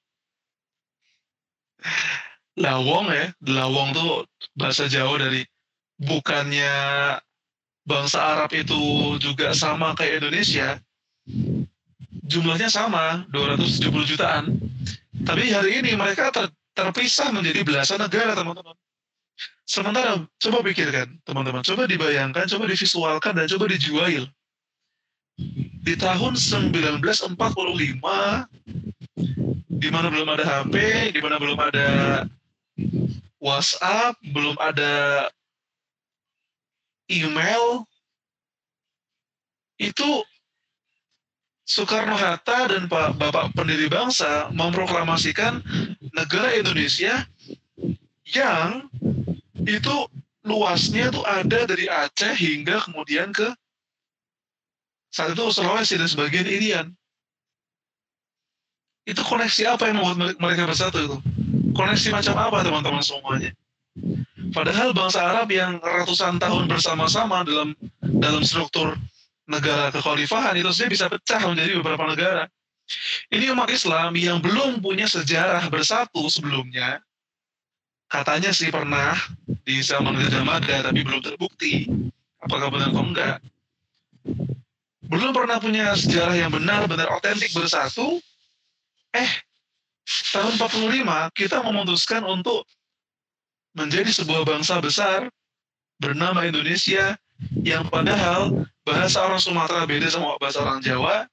Lawong 2.61 3.09
ya, 3.17 3.33
lawong 3.49 3.97
tuh 3.97 4.29
bahasa 4.53 4.85
Jawa 4.93 5.25
dari 5.25 5.41
bukannya 5.99 6.75
bangsa 7.89 8.19
Arab 8.21 8.51
itu 8.55 9.17
juga 9.19 9.51
sama 9.57 9.97
kayak 9.99 10.23
Indonesia, 10.23 10.79
jumlahnya 12.29 12.69
sama, 12.71 13.25
270 13.33 14.05
jutaan. 14.05 14.45
Tapi 15.25 15.51
hari 15.51 15.83
ini 15.83 15.99
mereka 15.99 16.31
ter, 16.31 16.53
terpisah 16.77 17.35
menjadi 17.35 17.65
belasan 17.67 17.99
negara, 17.99 18.37
teman-teman. 18.37 18.77
Sementara, 19.69 20.25
coba 20.41 20.59
pikirkan, 20.65 21.21
teman-teman. 21.25 21.61
Coba 21.65 21.85
dibayangkan, 21.85 22.49
coba 22.49 22.65
divisualkan, 22.69 23.37
dan 23.37 23.49
coba 23.49 23.69
dijual. 23.69 24.25
Di 25.85 25.95
tahun 25.97 26.35
1945, 26.37 27.37
di 29.79 29.89
mana 29.93 30.07
belum 30.11 30.29
ada 30.35 30.45
HP, 30.45 30.75
di 31.15 31.21
mana 31.21 31.37
belum 31.39 31.59
ada 31.61 31.89
WhatsApp, 33.39 34.19
belum 34.35 34.59
ada 34.59 35.27
email, 37.11 37.85
itu 39.81 40.23
Soekarno-Hatta 41.69 42.73
dan 42.73 42.89
Pak 42.89 43.21
Bapak 43.21 43.53
pendiri 43.53 43.93
bangsa 43.93 44.49
memproklamasikan 44.57 45.61
negara 46.17 46.57
Indonesia 46.57 47.29
yang 48.25 48.89
itu 49.69 49.97
luasnya 50.49 51.13
itu 51.13 51.21
ada 51.29 51.69
dari 51.69 51.85
Aceh 51.93 52.33
hingga 52.41 52.81
kemudian 52.89 53.37
ke 53.37 53.53
saat 55.13 55.37
itu 55.37 55.45
Sulawesi 55.53 56.01
dan 56.01 56.09
sebagian 56.09 56.49
Irian. 56.49 56.87
Itu 59.09 59.25
koneksi 59.25 59.77
apa 59.77 59.89
yang 59.89 60.01
membuat 60.01 60.37
mereka 60.37 60.69
bersatu 60.69 61.01
itu? 61.01 61.17
Koneksi 61.73 62.09
macam 62.13 62.35
apa 62.37 62.65
teman-teman 62.65 63.01
semuanya? 63.05 63.53
Padahal 64.49 64.97
bangsa 64.97 65.21
Arab 65.21 65.53
yang 65.53 65.77
ratusan 65.83 66.41
tahun 66.41 66.71
bersama-sama 66.71 67.45
dalam 67.45 67.77
dalam 68.01 68.43
struktur 68.43 68.97
negara 69.49 69.93
kekhalifahan 69.93 70.57
itu 70.57 70.71
saja 70.73 70.89
bisa 70.89 71.07
pecah 71.09 71.41
menjadi 71.49 71.81
beberapa 71.81 72.05
negara. 72.09 72.45
Ini 73.29 73.53
umat 73.53 73.69
Islam 73.69 74.17
yang 74.17 74.41
belum 74.41 74.81
punya 74.81 75.05
sejarah 75.05 75.69
bersatu 75.69 76.25
sebelumnya, 76.33 77.05
katanya 78.09 78.49
sih 78.57 78.73
pernah 78.73 79.13
di 79.69 79.85
zaman 79.85 80.17
Gajah 80.17 80.45
Mada, 80.45 80.77
tapi 80.89 81.05
belum 81.05 81.21
terbukti. 81.21 81.85
Apakah 82.41 82.73
benar 82.73 82.89
atau 82.89 83.05
enggak? 83.05 83.37
Belum 85.09 85.33
pernah 85.37 85.61
punya 85.61 85.93
sejarah 85.97 86.37
yang 86.37 86.53
benar-benar 86.53 87.13
otentik 87.13 87.53
bersatu. 87.53 88.21
Eh, 89.13 89.31
tahun 90.33 90.57
45 90.57 91.33
kita 91.37 91.61
memutuskan 91.61 92.25
untuk 92.25 92.65
menjadi 93.79 94.11
sebuah 94.11 94.43
bangsa 94.43 94.83
besar 94.83 95.31
bernama 96.03 96.43
Indonesia 96.43 97.15
yang 97.63 97.87
padahal 97.87 98.67
bahasa 98.83 99.23
orang 99.23 99.39
Sumatera 99.39 99.87
beda 99.87 100.11
sama 100.11 100.35
bahasa 100.43 100.59
orang 100.67 100.83
Jawa, 100.83 101.31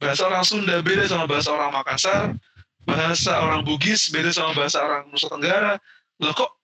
bahasa 0.00 0.24
orang 0.24 0.44
Sunda 0.48 0.80
beda 0.80 1.04
sama 1.04 1.28
bahasa 1.28 1.52
orang 1.52 1.70
Makassar, 1.76 2.32
bahasa 2.88 3.32
orang 3.36 3.60
Bugis 3.60 4.08
beda 4.08 4.32
sama 4.32 4.56
bahasa 4.56 4.80
orang 4.80 5.04
Nusa 5.12 5.28
Tenggara. 5.28 5.76
Loh 6.16 6.32
kok, 6.32 6.56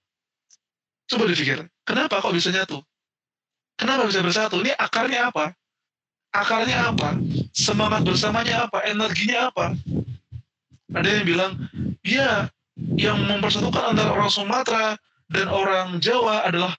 coba 1.13 1.29
dipikir, 1.29 1.61
kenapa 1.85 2.25
kok 2.25 2.33
bisa 2.33 2.49
nyatu? 2.49 2.81
Kenapa 3.77 4.09
bisa 4.09 4.25
bersatu? 4.25 4.61
Ini 4.65 4.73
akarnya 4.81 5.29
apa? 5.29 5.53
Akarnya 6.33 6.97
apa? 6.97 7.21
Semangat 7.53 8.09
bersamanya 8.09 8.65
apa? 8.65 8.81
Energinya 8.89 9.53
apa? 9.53 9.77
Ada 10.93 11.09
yang 11.09 11.25
bilang, 11.29 11.53
ya, 12.05 12.49
yang 12.77 13.21
mempersatukan 13.29 13.93
antara 13.93 14.17
orang 14.17 14.33
Sumatera 14.33 14.97
dan 15.29 15.47
orang 15.49 16.01
Jawa 16.01 16.49
adalah 16.49 16.73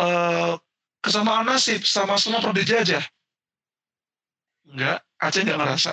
uh, 0.00 0.56
kesamaan 1.04 1.44
nasib 1.44 1.84
sama-sama 1.84 2.40
pernah 2.40 2.56
dijajah. 2.56 3.04
Enggak, 4.72 5.04
Aceh 5.20 5.40
nggak 5.44 5.60
ngerasa. 5.60 5.92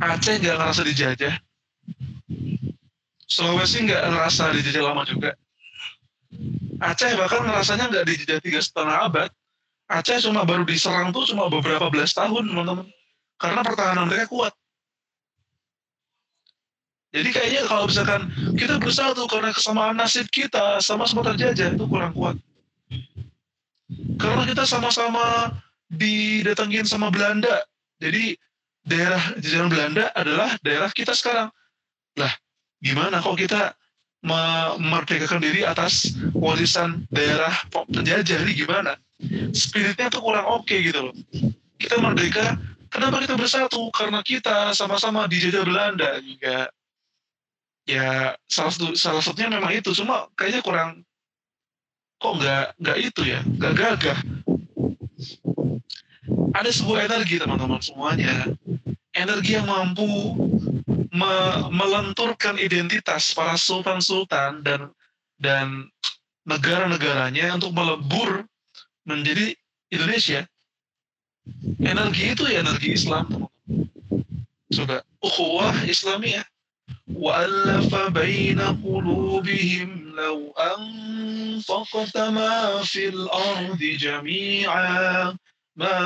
Aceh 0.00 0.34
nggak 0.40 0.56
ngerasa 0.56 0.82
dijajah. 0.84 1.34
Sulawesi 3.28 3.84
nggak 3.84 4.02
ngerasa 4.08 4.42
dijajah 4.56 4.82
lama 4.84 5.02
juga. 5.04 5.36
Aceh 6.80 7.12
bahkan 7.16 7.44
ngerasanya 7.44 7.92
nggak 7.92 8.06
dijajah 8.08 8.38
tiga 8.40 8.60
setengah 8.64 8.96
abad. 9.12 9.30
Aceh 9.92 10.24
cuma 10.24 10.48
baru 10.48 10.64
diserang 10.64 11.12
tuh 11.12 11.28
cuma 11.28 11.52
beberapa 11.52 11.92
belas 11.92 12.16
tahun, 12.16 12.48
teman-teman. 12.48 12.88
Karena 13.36 13.60
pertahanan 13.60 14.08
mereka 14.08 14.32
kuat. 14.32 14.56
Jadi 17.14 17.28
kayaknya 17.30 17.62
kalau 17.70 17.86
misalkan 17.86 18.26
kita 18.58 18.74
bersatu 18.82 19.22
karena 19.30 19.54
kesamaan 19.54 19.94
nasib 19.94 20.26
kita 20.34 20.82
sama-sama 20.82 21.22
terjajah 21.30 21.78
itu 21.78 21.86
kurang 21.86 22.10
kuat. 22.10 22.34
Karena 24.18 24.42
kita 24.42 24.66
sama-sama 24.66 25.54
didatengin 25.94 26.82
sama 26.82 27.14
Belanda. 27.14 27.62
Jadi 28.02 28.34
daerah 28.82 29.22
jajahan 29.38 29.70
Belanda 29.70 30.10
adalah 30.18 30.58
daerah 30.66 30.90
kita 30.90 31.14
sekarang. 31.14 31.54
Lah, 32.18 32.34
gimana 32.82 33.22
kok 33.22 33.38
kita 33.38 33.78
memerdekakan 34.26 35.38
diri 35.38 35.62
atas 35.62 36.18
warisan 36.34 37.06
daerah 37.14 37.54
penjajah 37.70 38.42
ini 38.42 38.58
gimana? 38.58 38.98
Spiritnya 39.54 40.10
tuh 40.10 40.18
kurang 40.18 40.50
oke 40.50 40.66
okay 40.66 40.90
gitu 40.90 41.10
loh. 41.10 41.14
Kita 41.78 42.02
merdeka, 42.02 42.58
kenapa 42.90 43.22
kita 43.22 43.38
bersatu? 43.38 43.86
Karena 43.94 44.18
kita 44.26 44.74
sama-sama 44.74 45.30
dijajah 45.30 45.62
Belanda 45.62 46.18
juga. 46.18 46.73
Ya 47.84 48.32
salah 48.48 48.72
satu 48.72 48.96
salah 48.96 49.20
satunya 49.20 49.52
memang 49.52 49.72
itu, 49.76 49.92
cuma 49.92 50.28
kayaknya 50.40 50.64
kurang 50.64 50.90
kok 52.16 52.34
nggak 52.40 52.66
nggak 52.80 52.98
itu 53.04 53.20
ya 53.28 53.40
nggak 53.44 53.74
gagah. 53.76 54.18
Ada 56.56 56.70
sebuah 56.72 57.12
energi 57.12 57.36
teman-teman 57.36 57.82
semuanya. 57.84 58.48
Energi 59.14 59.60
yang 59.60 59.68
mampu 59.68 60.08
me 61.14 61.32
melenturkan 61.70 62.56
identitas 62.58 63.36
para 63.36 63.54
sultan-sultan 63.54 64.64
dan 64.64 64.88
dan 65.36 65.86
negara-negaranya 66.48 67.52
untuk 67.54 67.76
melebur 67.76 68.48
menjadi 69.04 69.52
Indonesia. 69.92 70.48
Energi 71.84 72.32
itu 72.32 72.48
ya 72.48 72.64
energi 72.64 72.96
Islam 72.96 73.28
coba 74.74 75.04
ukhuwah 75.20 75.76
Islamiyah 75.86 76.42
وألف 77.13 77.95
بين 77.95 78.61
قلوبهم 78.61 79.89
لو 80.15 80.53
أنفقت 80.53 82.17
ما 82.17 82.81
في 82.83 83.09
الأرض 83.09 83.77
جميعا 83.77 85.37
ما 85.75 85.99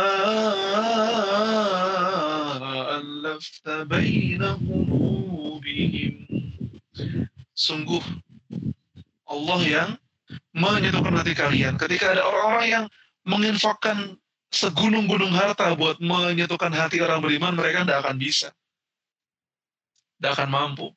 ألفت 2.98 3.70
بين 3.70 4.44
قلوبهم 4.44 6.14
Sungguh 7.54 8.02
Allah 9.30 9.62
yang 9.62 9.90
menyatukan 10.52 11.16
hati 11.16 11.38
kalian. 11.38 11.78
Ketika 11.80 12.12
ada 12.12 12.26
orang-orang 12.26 12.68
yang 12.68 12.86
menginfakkan 13.24 14.18
segunung-gunung 14.52 15.32
harta 15.32 15.72
buat 15.78 16.02
menyatukan 16.02 16.74
hati 16.74 17.00
orang 17.00 17.22
beriman, 17.24 17.56
mereka 17.56 17.86
tidak 17.86 18.04
akan 18.04 18.18
bisa 18.20 18.50
tidak 20.19 20.35
akan 20.35 20.51
mampu. 20.51 20.89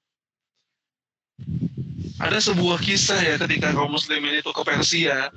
Ada 2.22 2.38
sebuah 2.42 2.78
kisah 2.82 3.18
ya 3.18 3.36
ketika 3.38 3.74
kaum 3.74 3.94
muslimin 3.94 4.42
itu 4.42 4.50
ke 4.54 4.62
Persia 4.62 5.34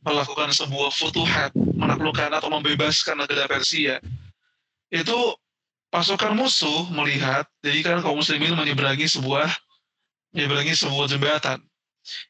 melakukan 0.00 0.52
sebuah 0.52 0.92
futuhat, 0.92 1.52
menaklukkan 1.56 2.32
atau 2.32 2.48
membebaskan 2.48 3.20
negara 3.20 3.48
Persia. 3.48 4.00
Itu 4.88 5.36
pasukan 5.92 6.32
musuh 6.32 6.88
melihat, 6.92 7.44
jadi 7.60 7.84
kan 7.84 8.00
kaum 8.00 8.20
muslimin 8.20 8.56
menyeberangi 8.56 9.08
sebuah 9.08 9.48
menyeberangi 10.32 10.72
sebuah 10.72 11.08
jembatan. 11.12 11.60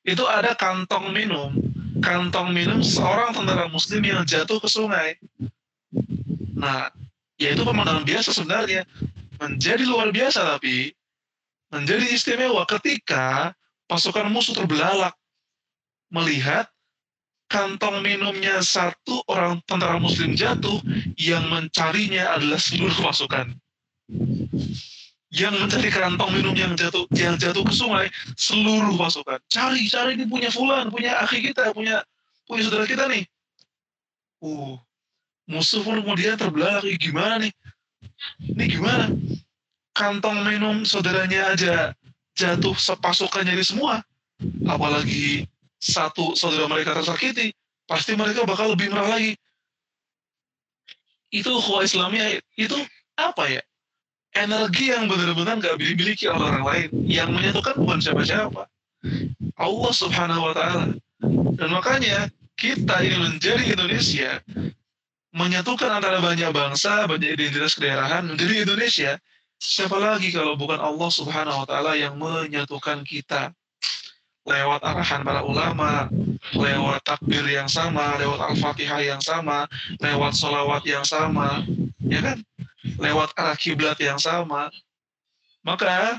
Itu 0.02 0.26
ada 0.26 0.54
kantong 0.58 1.14
minum, 1.14 1.54
kantong 2.02 2.50
minum 2.50 2.82
seorang 2.82 3.34
tentara 3.34 3.70
muslim 3.70 4.02
yang 4.02 4.26
jatuh 4.26 4.58
ke 4.58 4.66
sungai. 4.66 5.14
Nah, 6.58 6.90
ya 7.38 7.54
itu 7.54 7.62
pemandangan 7.62 8.02
biasa 8.02 8.34
sebenarnya 8.34 8.82
menjadi 9.42 9.82
luar 9.82 10.14
biasa 10.14 10.46
tapi 10.54 10.94
menjadi 11.74 12.06
istimewa 12.14 12.62
ketika 12.70 13.50
pasukan 13.90 14.30
musuh 14.30 14.54
terbelalak 14.54 15.18
melihat 16.14 16.70
kantong 17.52 18.00
minumnya 18.00 18.64
satu 18.64 19.20
orang 19.28 19.60
tentara 19.68 20.00
muslim 20.00 20.32
jatuh, 20.32 20.80
yang 21.20 21.44
mencarinya 21.52 22.32
adalah 22.32 22.56
seluruh 22.56 22.96
pasukan. 23.04 23.52
Yang 25.32 25.54
mencari 25.60 25.88
kantong 25.92 26.32
minum 26.32 26.56
yang 26.56 26.72
jatuh 26.72 27.04
yang 27.12 27.36
jatuh 27.36 27.60
ke 27.64 27.72
sungai, 27.76 28.08
seluruh 28.40 28.96
pasukan. 28.96 29.36
Cari, 29.52 29.84
cari 29.92 30.16
ini 30.16 30.24
punya 30.24 30.48
fulan, 30.48 30.88
punya 30.88 31.20
akhi 31.20 31.52
kita, 31.52 31.76
punya 31.76 32.00
punya 32.48 32.62
saudara 32.68 32.88
kita 32.88 33.04
nih. 33.08 33.24
Uh, 34.40 34.76
musuh 35.48 35.84
pun 35.84 36.00
kemudian 36.00 36.40
terbelah 36.40 36.80
lagi 36.80 36.96
gimana 36.96 37.36
nih? 37.36 37.52
Ini 38.42 38.64
gimana? 38.68 39.06
Kantong 39.92 40.46
minum 40.48 40.82
saudaranya 40.88 41.52
aja 41.52 41.74
jatuh 42.36 42.74
sepasukan 42.76 43.44
jadi 43.44 43.64
semua. 43.64 44.00
Apalagi 44.66 45.46
satu 45.78 46.34
saudara 46.34 46.66
mereka 46.66 46.96
tersakiti, 46.96 47.52
pasti 47.86 48.16
mereka 48.16 48.46
bakal 48.48 48.72
lebih 48.74 48.90
marah 48.90 49.18
lagi. 49.18 49.36
Itu 51.32 51.58
khuwa 51.60 51.84
Islamnya, 51.84 52.40
itu 52.58 52.76
apa 53.16 53.48
ya? 53.48 53.62
Energi 54.32 54.92
yang 54.92 55.12
benar-benar 55.12 55.60
nggak 55.60 55.76
dimiliki 55.76 56.24
oleh 56.28 56.44
orang 56.48 56.64
lain. 56.64 56.88
Yang 57.04 57.28
menyatukan 57.36 57.74
bukan 57.76 57.98
siapa-siapa. 58.00 58.62
Allah 59.60 59.92
subhanahu 59.92 60.42
wa 60.50 60.54
ta'ala. 60.56 60.86
Dan 61.60 61.68
makanya 61.68 62.32
kita 62.56 63.02
ini 63.04 63.16
menjadi 63.18 63.76
Indonesia, 63.76 64.40
menyatukan 65.32 65.88
antara 65.88 66.20
banyak 66.20 66.52
bangsa, 66.52 67.08
banyak 67.08 67.34
identitas 67.36 67.74
kedaerahan 67.76 68.28
menjadi 68.28 68.68
Indonesia, 68.68 69.12
siapa 69.56 69.96
lagi 69.96 70.28
kalau 70.30 70.54
bukan 70.54 70.76
Allah 70.76 71.08
subhanahu 71.08 71.64
wa 71.64 71.66
ta'ala 71.66 71.92
yang 71.96 72.20
menyatukan 72.20 73.00
kita 73.02 73.50
lewat 74.42 74.82
arahan 74.82 75.22
para 75.22 75.40
ulama, 75.46 76.10
lewat 76.52 77.00
takbir 77.06 77.46
yang 77.46 77.70
sama, 77.70 78.18
lewat 78.18 78.52
al-fatihah 78.52 79.00
yang 79.00 79.22
sama, 79.22 79.70
lewat 80.02 80.34
sholawat 80.34 80.82
yang 80.82 81.06
sama, 81.06 81.62
ya 82.02 82.20
kan? 82.20 82.38
Lewat 82.98 83.30
arah 83.38 83.54
kiblat 83.54 83.94
yang 84.02 84.18
sama. 84.18 84.66
Maka, 85.62 86.18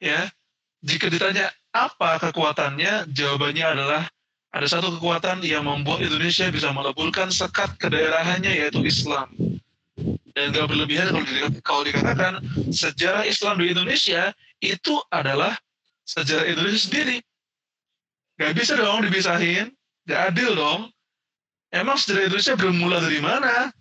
ya, 0.00 0.32
jika 0.80 1.12
ditanya 1.12 1.52
apa 1.76 2.16
kekuatannya, 2.16 3.12
jawabannya 3.12 3.66
adalah 3.68 4.02
ada 4.52 4.68
satu 4.68 5.00
kekuatan 5.00 5.40
yang 5.40 5.64
membuat 5.64 6.04
Indonesia 6.04 6.44
bisa 6.52 6.68
meleburkan 6.76 7.32
sekat 7.32 7.72
kedaerahannya 7.80 8.52
yaitu 8.52 8.84
Islam. 8.84 9.32
Dan 10.32 10.52
gak 10.52 10.68
berlebihan 10.68 11.12
kalau 11.64 11.84
dikatakan 11.84 12.40
sejarah 12.68 13.24
Islam 13.24 13.60
di 13.60 13.72
Indonesia 13.72 14.32
itu 14.60 15.00
adalah 15.08 15.56
sejarah 16.04 16.48
Indonesia 16.48 16.84
sendiri. 16.84 17.24
Gak 18.36 18.52
bisa 18.56 18.76
dong 18.76 19.04
dipisahin, 19.08 19.72
gak 20.04 20.32
adil 20.32 20.52
dong. 20.52 20.92
Emang 21.72 21.96
sejarah 21.96 22.28
Indonesia 22.28 22.56
bermula 22.56 23.00
dari 23.00 23.20
mana? 23.24 23.72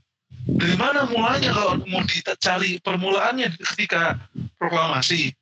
Dari 0.47 0.75
mana 0.79 1.03
mulanya 1.11 1.51
kalau 1.51 1.83
mau 1.91 2.03
dicari 2.07 2.79
permulaannya 2.79 3.59
ketika 3.75 4.15
proklamasi, 4.55 5.35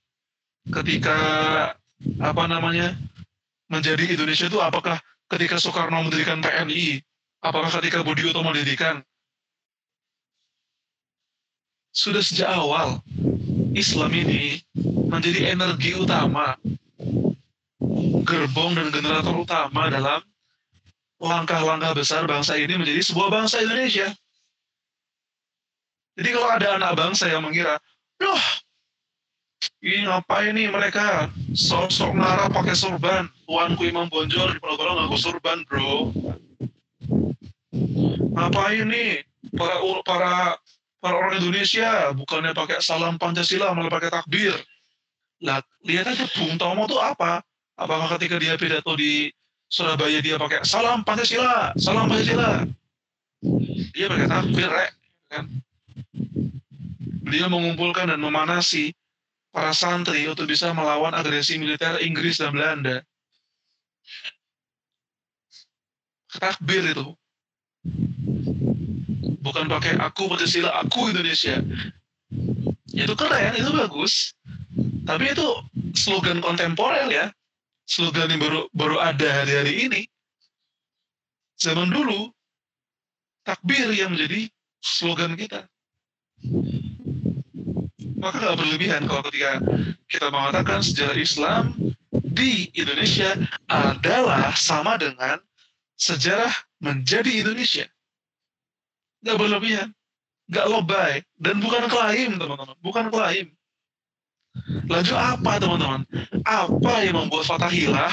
ketika 0.73 1.17
apa 2.17 2.43
namanya 2.49 2.97
menjadi 3.69 4.17
Indonesia 4.17 4.49
itu 4.49 4.57
apakah 4.57 4.97
ketika 5.29 5.61
Soekarno 5.61 6.09
mendirikan 6.09 6.41
PNI, 6.41 6.99
apakah 7.45 7.69
ketika 7.79 8.01
Budi 8.01 8.25
Utomo 8.25 8.49
mendirikan? 8.49 9.05
Sudah 11.93 12.21
sejak 12.21 12.49
awal 12.49 13.01
Islam 13.73 14.13
ini 14.13 14.61
menjadi 15.09 15.53
energi 15.53 15.97
utama, 15.97 16.53
gerbong 18.25 18.77
dan 18.77 18.93
generator 18.93 19.33
utama 19.33 19.89
dalam 19.89 20.21
langkah-langkah 21.19 21.97
besar 21.97 22.23
bangsa 22.29 22.55
ini 22.55 22.77
menjadi 22.77 23.01
sebuah 23.03 23.29
bangsa 23.29 23.61
Indonesia. 23.61 24.07
Jadi 26.19 26.29
kalau 26.35 26.49
ada 26.51 26.67
anak 26.77 26.93
bangsa 26.99 27.31
yang 27.31 27.43
mengira, 27.43 27.79
loh, 28.19 28.43
ini 29.79 30.03
ngapain 30.07 30.51
nih 30.55 30.67
mereka 30.71 31.31
sosok 31.55 32.15
nara 32.15 32.51
pakai 32.51 32.75
sorban, 32.75 33.31
tuanku 33.47 33.87
Imam 33.87 34.11
Bonjol 34.11 34.55
di 34.55 34.59
Pulau 34.59 34.75
ngaku 34.75 35.17
sorban 35.19 35.63
bro. 35.67 36.11
Ngapain 38.35 38.87
nih 38.87 39.23
para 39.55 39.79
para 40.03 40.33
para 40.99 41.15
orang 41.15 41.39
Indonesia 41.39 42.11
bukannya 42.11 42.51
pakai 42.51 42.83
salam 42.83 43.15
Pancasila 43.15 43.71
malah 43.71 43.91
pakai 43.91 44.11
takbir. 44.11 44.55
Lah, 45.39 45.63
lihat 45.87 46.11
aja 46.11 46.27
Bung 46.35 46.59
Tomo 46.59 46.83
tuh 46.83 46.99
apa? 46.99 47.39
Apakah 47.79 48.11
ketika 48.19 48.35
dia 48.35 48.59
pidato 48.59 48.91
di 48.99 49.31
Surabaya 49.71 50.19
dia 50.19 50.35
pakai 50.35 50.67
salam 50.67 51.07
Pancasila, 51.07 51.71
salam 51.79 52.11
Pancasila. 52.11 52.67
Dia 53.95 54.11
pakai 54.11 54.27
takbir, 54.27 54.67
rek. 54.67 54.91
Kan? 55.31 55.45
Dia 57.31 57.47
mengumpulkan 57.47 58.11
dan 58.11 58.19
memanasi 58.19 58.91
para 59.49 59.73
santri 59.73 60.25
untuk 60.29 60.45
bisa 60.45 60.69
melawan 60.71 61.13
agresi 61.13 61.57
militer 61.57 61.97
Inggris 62.01 62.37
dan 62.37 62.53
Belanda. 62.53 63.01
Takbir 66.29 66.85
itu 66.85 67.17
bukan 69.41 69.65
pakai 69.65 69.97
aku 69.97 70.29
Pancasila, 70.29 70.69
aku 70.77 71.09
Indonesia. 71.09 71.57
Itu 72.93 73.13
keren, 73.17 73.57
itu 73.57 73.71
bagus. 73.73 74.37
Tapi 75.09 75.33
itu 75.33 75.47
slogan 75.97 76.37
kontemporer 76.45 77.09
ya. 77.09 77.25
Slogan 77.89 78.29
yang 78.29 78.37
baru 78.37 78.61
baru 78.69 79.01
ada 79.01 79.41
hari-hari 79.41 79.89
ini. 79.89 80.01
Zaman 81.57 81.89
dulu, 81.89 82.29
takbir 83.41 83.89
yang 83.89 84.13
menjadi 84.13 84.45
slogan 84.79 85.33
kita. 85.33 85.65
Maka 88.19 88.35
nggak 88.35 88.57
berlebihan 88.59 89.01
kalau 89.07 89.23
ketika 89.31 89.63
kita 90.11 90.27
mengatakan 90.27 90.83
sejarah 90.83 91.17
Islam 91.17 91.63
di 92.11 92.67
Indonesia 92.75 93.35
adalah 93.71 94.51
sama 94.59 94.99
dengan 94.99 95.39
sejarah 95.95 96.51
menjadi 96.83 97.43
Indonesia 97.43 97.87
nggak 99.23 99.37
berlebihan, 99.39 99.89
nggak 100.47 100.67
lebay, 100.67 101.13
dan 101.39 101.59
bukan 101.59 101.83
klaim 101.91 102.39
teman-teman, 102.39 102.77
bukan 102.79 103.05
klaim. 103.11 103.47
Lanjut 104.89 105.15
apa 105.15 105.59
teman-teman? 105.61 106.01
Apa 106.43 107.05
yang 107.05 107.19
membuat 107.19 107.45
Fatahilah 107.45 108.11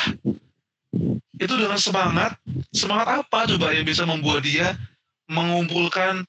itu 1.37 1.55
dengan 1.55 1.79
semangat, 1.79 2.37
semangat 2.73 3.23
apa 3.23 3.47
coba 3.47 3.73
yang 3.73 3.87
bisa 3.87 4.03
membuat 4.05 4.45
dia 4.45 4.75
mengumpulkan 5.27 6.23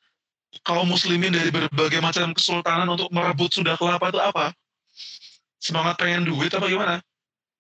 kaum 0.64 0.88
muslimin 0.90 1.34
dari 1.34 1.50
berbagai 1.50 2.00
macam 2.00 2.34
kesultanan 2.34 2.88
untuk 2.88 3.10
merebut 3.12 3.52
sudah 3.54 3.76
kelapa 3.76 4.10
itu 4.14 4.20
apa? 4.22 4.54
Semangat 5.58 5.98
pengen 5.98 6.26
duit 6.26 6.54
apa 6.54 6.70
gimana? 6.70 7.02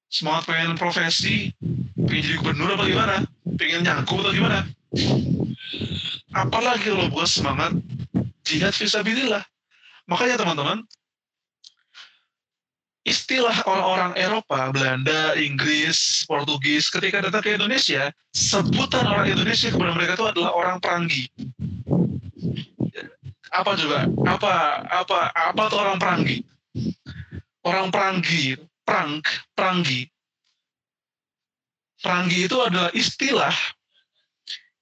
Semangat 0.07 0.47
pengen 0.47 0.79
profesi, 0.79 1.51
pengen 2.07 2.23
jadi 2.23 2.35
gubernur 2.39 2.73
apa 2.77 2.83
gimana? 2.87 3.15
Pengen 3.57 3.83
nyaku 3.83 4.23
atau 4.23 4.31
gimana? 4.31 4.59
apalagi 6.37 6.93
kalau 6.93 7.09
bukan 7.09 7.29
semangat 7.29 7.71
jihad 8.45 8.73
visabilillah. 8.73 9.43
Makanya 10.07 10.39
teman-teman, 10.39 10.85
istilah 13.07 13.63
orang-orang 13.63 14.11
Eropa, 14.19 14.67
Belanda, 14.75 15.31
Inggris, 15.39 16.27
Portugis, 16.27 16.91
ketika 16.91 17.23
datang 17.23 17.39
ke 17.39 17.55
Indonesia, 17.55 18.11
sebutan 18.35 19.07
orang 19.07 19.31
Indonesia 19.31 19.71
kepada 19.71 19.95
mereka 19.95 20.19
itu 20.19 20.27
adalah 20.27 20.51
orang 20.51 20.77
peranggi. 20.83 21.23
Apa 23.55 23.79
juga? 23.79 24.11
Apa 24.27 24.83
apa 24.91 25.31
apa 25.31 25.61
tuh 25.71 25.79
orang 25.79 25.97
peranggi? 25.97 26.43
Orang 27.63 27.87
peranggi, 27.89 28.59
perang, 28.83 29.23
peranggi. 29.55 30.11
Peranggi 31.97 32.39
itu 32.45 32.57
adalah 32.59 32.91
istilah 32.91 33.55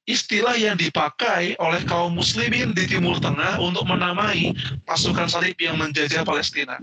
istilah 0.06 0.54
yang 0.54 0.78
dipakai 0.78 1.58
oleh 1.58 1.82
kaum 1.90 2.14
muslimin 2.14 2.78
di 2.78 2.86
Timur 2.86 3.18
Tengah 3.18 3.58
untuk 3.58 3.90
menamai 3.90 4.54
pasukan 4.86 5.26
salib 5.26 5.58
yang 5.58 5.82
menjajah 5.82 6.22
Palestina. 6.22 6.78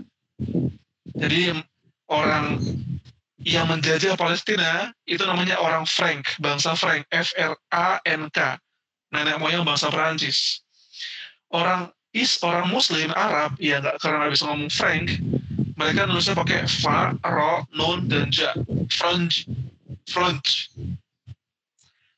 Jadi 1.13 1.53
orang 2.09 2.57
yang 3.43 3.67
menjajah 3.67 4.15
Palestina 4.15 4.95
itu 5.03 5.21
namanya 5.27 5.59
orang 5.59 5.83
Frank, 5.83 6.39
bangsa 6.39 6.73
Frank, 6.73 7.03
F 7.11 7.29
R 7.35 7.53
A 7.75 7.99
N 8.07 8.31
K, 8.31 8.57
nenek 9.11 9.37
moyang 9.37 9.67
bangsa 9.67 9.91
Perancis. 9.91 10.63
Orang 11.53 11.91
is 12.15 12.39
orang 12.41 12.71
Muslim 12.71 13.11
Arab 13.13 13.57
ya 13.61 13.81
nggak 13.83 13.99
karena 13.99 14.31
bisa 14.31 14.47
ngomong 14.47 14.71
Frank, 14.71 15.17
mereka 15.77 16.05
nulisnya 16.05 16.37
pakai 16.37 16.65
fa, 16.69 17.17
ro, 17.25 17.65
nun 17.73 18.05
dan 18.07 18.29
ja, 18.29 18.53
French, 18.89 19.49
French. 20.09 20.69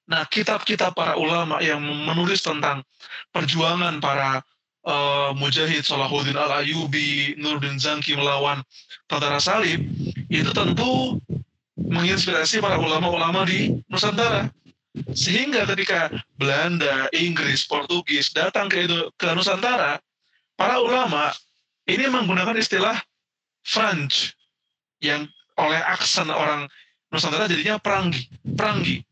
Nah, 0.05 0.21
kitab-kitab 0.29 0.93
para 0.93 1.17
ulama 1.17 1.58
yang 1.65 1.81
menulis 1.81 2.45
tentang 2.45 2.86
perjuangan 3.34 3.97
para 3.97 4.45
uh, 4.85 5.33
mujahid 5.35 5.83
Salahuddin 5.83 6.37
Al-Ayubi, 6.37 7.35
Nuruddin 7.41 7.81
Zangki 7.81 8.13
melawan 8.15 8.61
tentara 9.09 9.41
salib, 9.41 9.81
itu 10.29 10.49
tentu 10.53 11.19
menginspirasi 11.75 12.63
para 12.63 12.79
ulama-ulama 12.79 13.43
di 13.45 13.75
Nusantara. 13.91 14.49
Sehingga 15.11 15.67
ketika 15.75 16.07
Belanda, 16.39 17.11
Inggris, 17.11 17.67
Portugis 17.67 18.31
datang 18.31 18.71
ke, 18.71 18.87
ke 19.19 19.27
Nusantara, 19.35 19.99
para 20.55 20.79
ulama 20.79 21.35
ini 21.85 22.07
menggunakan 22.07 22.55
istilah 22.55 22.95
French 23.67 24.31
yang 25.03 25.27
oleh 25.59 25.81
aksen 25.83 26.31
orang 26.31 26.71
Nusantara 27.11 27.51
jadinya 27.51 27.75
peranggi, 27.77 28.27
peranggi. 28.55 29.03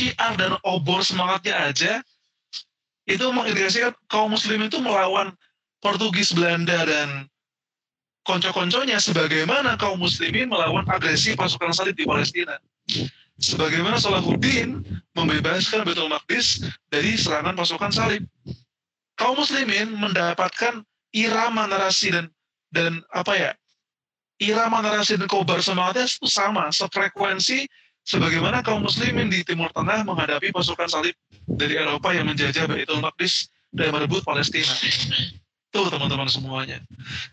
Syiar 0.00 0.32
dan 0.40 0.56
obor 0.64 1.04
semangatnya 1.04 1.68
aja 1.68 2.00
itu 3.04 3.20
mengindikasikan 3.28 3.92
kaum 4.08 4.32
muslim 4.32 4.64
itu 4.64 4.80
melawan 4.80 5.36
Portugis, 5.84 6.32
Belanda, 6.32 6.88
dan 6.88 7.28
konco-konconya 8.24 8.96
sebagaimana 8.96 9.76
kaum 9.76 10.00
muslimin 10.00 10.48
melawan 10.48 10.88
agresi 10.88 11.36
pasukan 11.36 11.72
salib 11.76 11.96
di 12.00 12.08
Palestina. 12.08 12.56
Sebagaimana 13.40 13.96
Salahuddin 13.96 14.84
membebaskan 15.16 15.84
Betul 15.88 16.12
Maqdis 16.12 16.64
dari 16.92 17.16
serangan 17.16 17.56
pasukan 17.56 17.92
salib. 17.92 18.24
Kaum 19.16 19.36
muslimin 19.40 19.96
mendapatkan 19.96 20.84
irama 21.12 21.64
narasi 21.68 22.12
dan 22.12 22.28
dan 22.72 23.00
apa 23.12 23.32
ya? 23.36 23.52
Irama 24.40 24.80
narasi 24.84 25.16
dan 25.16 25.28
kobar 25.28 25.60
semangatnya 25.60 26.08
itu 26.08 26.28
sama, 26.28 26.68
sefrekuensi 26.72 27.68
sebagaimana 28.04 28.64
kaum 28.64 28.82
muslimin 28.84 29.28
di 29.28 29.44
Timur 29.44 29.70
Tengah 29.72 30.02
menghadapi 30.04 30.50
pasukan 30.50 30.88
salib 30.88 31.14
dari 31.46 31.76
Eropa 31.76 32.14
yang 32.14 32.28
menjajah 32.28 32.66
Baitul 32.66 33.02
Maqdis 33.02 33.48
dan 33.70 33.94
merebut 33.94 34.24
Palestina. 34.26 34.72
Tuh 35.70 35.86
teman-teman 35.86 36.26
semuanya. 36.26 36.82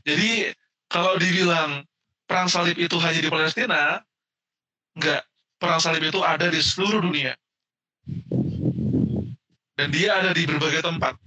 Jadi 0.05 0.53
kalau 0.87 1.17
dibilang 1.17 1.83
perang 2.29 2.47
salib 2.51 2.77
itu 2.77 2.95
hanya 3.01 3.19
di 3.19 3.29
Palestina, 3.31 4.01
enggak. 4.93 5.25
Perang 5.57 5.81
salib 5.81 6.05
itu 6.05 6.21
ada 6.21 6.53
di 6.53 6.61
seluruh 6.61 7.01
dunia. 7.01 7.33
Dan 9.73 9.89
dia 9.89 10.21
ada 10.21 10.29
di 10.33 10.45
berbagai 10.45 10.85
tempat. 10.85 11.17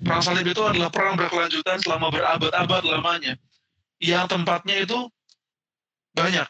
Perang 0.00 0.20
salib 0.20 0.44
itu 0.44 0.60
adalah 0.60 0.92
perang 0.92 1.16
berkelanjutan 1.16 1.80
selama 1.80 2.12
berabad-abad 2.12 2.84
lamanya. 2.84 3.36
Yang 4.00 4.32
tempatnya 4.32 4.76
itu 4.84 5.08
banyak. 6.12 6.48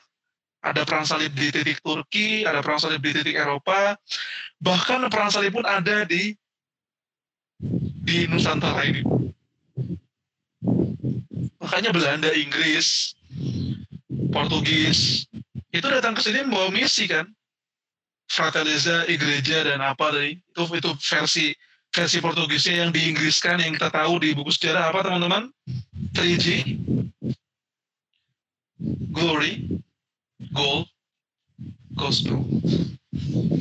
Ada 0.61 0.85
perang 0.85 1.09
salib 1.09 1.33
di 1.33 1.49
titik 1.49 1.81
Turki, 1.81 2.45
ada 2.45 2.61
perang 2.61 2.77
salib 2.77 3.01
di 3.01 3.17
titik 3.17 3.33
Eropa, 3.33 3.97
bahkan 4.61 5.01
perang 5.09 5.33
salib 5.33 5.57
pun 5.57 5.65
ada 5.65 6.05
di 6.05 6.37
di 8.05 8.29
Nusantara 8.29 8.85
ini. 8.85 9.01
Makanya 11.61 11.91
Belanda, 11.93 12.29
Inggris, 12.33 13.17
Portugis, 14.33 15.29
itu 15.71 15.87
datang 15.87 16.17
ke 16.17 16.21
sini 16.25 16.45
membawa 16.45 16.69
misi 16.73 17.07
kan. 17.07 17.29
Frateliza, 18.31 19.11
Igreja, 19.11 19.67
dan 19.67 19.83
apa 19.83 20.15
tadi. 20.15 20.39
Itu, 20.39 20.63
itu 20.71 20.91
versi 21.03 21.51
versi 21.91 22.23
Portugisnya 22.23 22.87
yang 22.87 22.91
diinggriskan, 22.95 23.59
yang 23.59 23.75
kita 23.75 23.91
tahu 23.91 24.23
di 24.23 24.31
buku 24.31 24.55
sejarah 24.55 24.95
apa 24.95 25.03
teman-teman? 25.03 25.51
3G, 26.15 26.79
Glory, 29.11 29.83
Gold, 30.49 30.89
Gospel. 31.93 32.41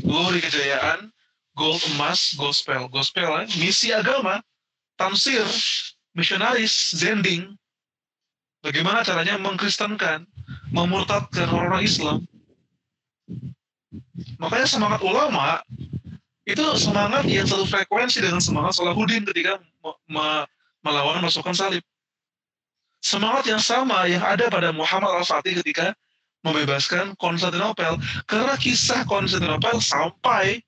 Glory 0.08 0.40
kejayaan, 0.40 1.12
gold 1.60 1.84
emas, 1.96 2.32
gospel. 2.40 2.88
Gospel, 2.88 3.44
eh? 3.44 3.48
misi 3.60 3.92
agama, 3.92 4.40
tamsir, 4.96 5.44
misionaris, 6.16 6.96
zending, 6.96 7.52
bagaimana 8.64 9.04
caranya 9.04 9.36
mengkristenkan, 9.36 10.24
memurtadkan 10.72 11.52
orang-orang 11.52 11.84
Islam. 11.84 12.18
Makanya 14.40 14.68
semangat 14.68 15.02
ulama 15.04 15.60
itu 16.48 16.64
semangat 16.80 17.28
yang 17.30 17.46
satu 17.46 17.68
frekuensi 17.68 18.24
dengan 18.24 18.42
semangat 18.42 18.80
Salahuddin 18.80 19.28
ketika 19.28 19.62
me 20.10 20.48
melawan 20.82 21.20
masukan 21.20 21.52
salib. 21.52 21.84
Semangat 23.04 23.48
yang 23.48 23.60
sama 23.60 24.08
yang 24.08 24.24
ada 24.24 24.48
pada 24.48 24.72
Muhammad 24.72 25.12
al-Fatih 25.24 25.60
ketika 25.64 25.96
membebaskan 26.46 27.16
Konstantinopel. 27.20 28.00
Karena 28.26 28.56
kisah 28.56 29.04
Konstantinopel 29.08 29.84
sampai 29.84 30.64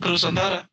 ke 0.00 0.08
Nusantara 0.08 0.64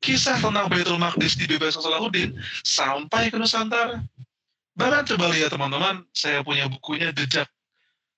kisah 0.00 0.40
tentang 0.40 0.66
Baitul 0.72 0.96
Maqdis 0.96 1.36
dibebaskan 1.36 1.84
Salahuddin 1.84 2.32
sampai 2.64 3.28
ke 3.28 3.36
Nusantara. 3.36 4.00
Bahkan 4.74 5.04
coba 5.12 5.28
lihat 5.28 5.52
teman-teman, 5.52 6.08
saya 6.16 6.40
punya 6.40 6.64
bukunya 6.72 7.12
Jejak 7.12 7.46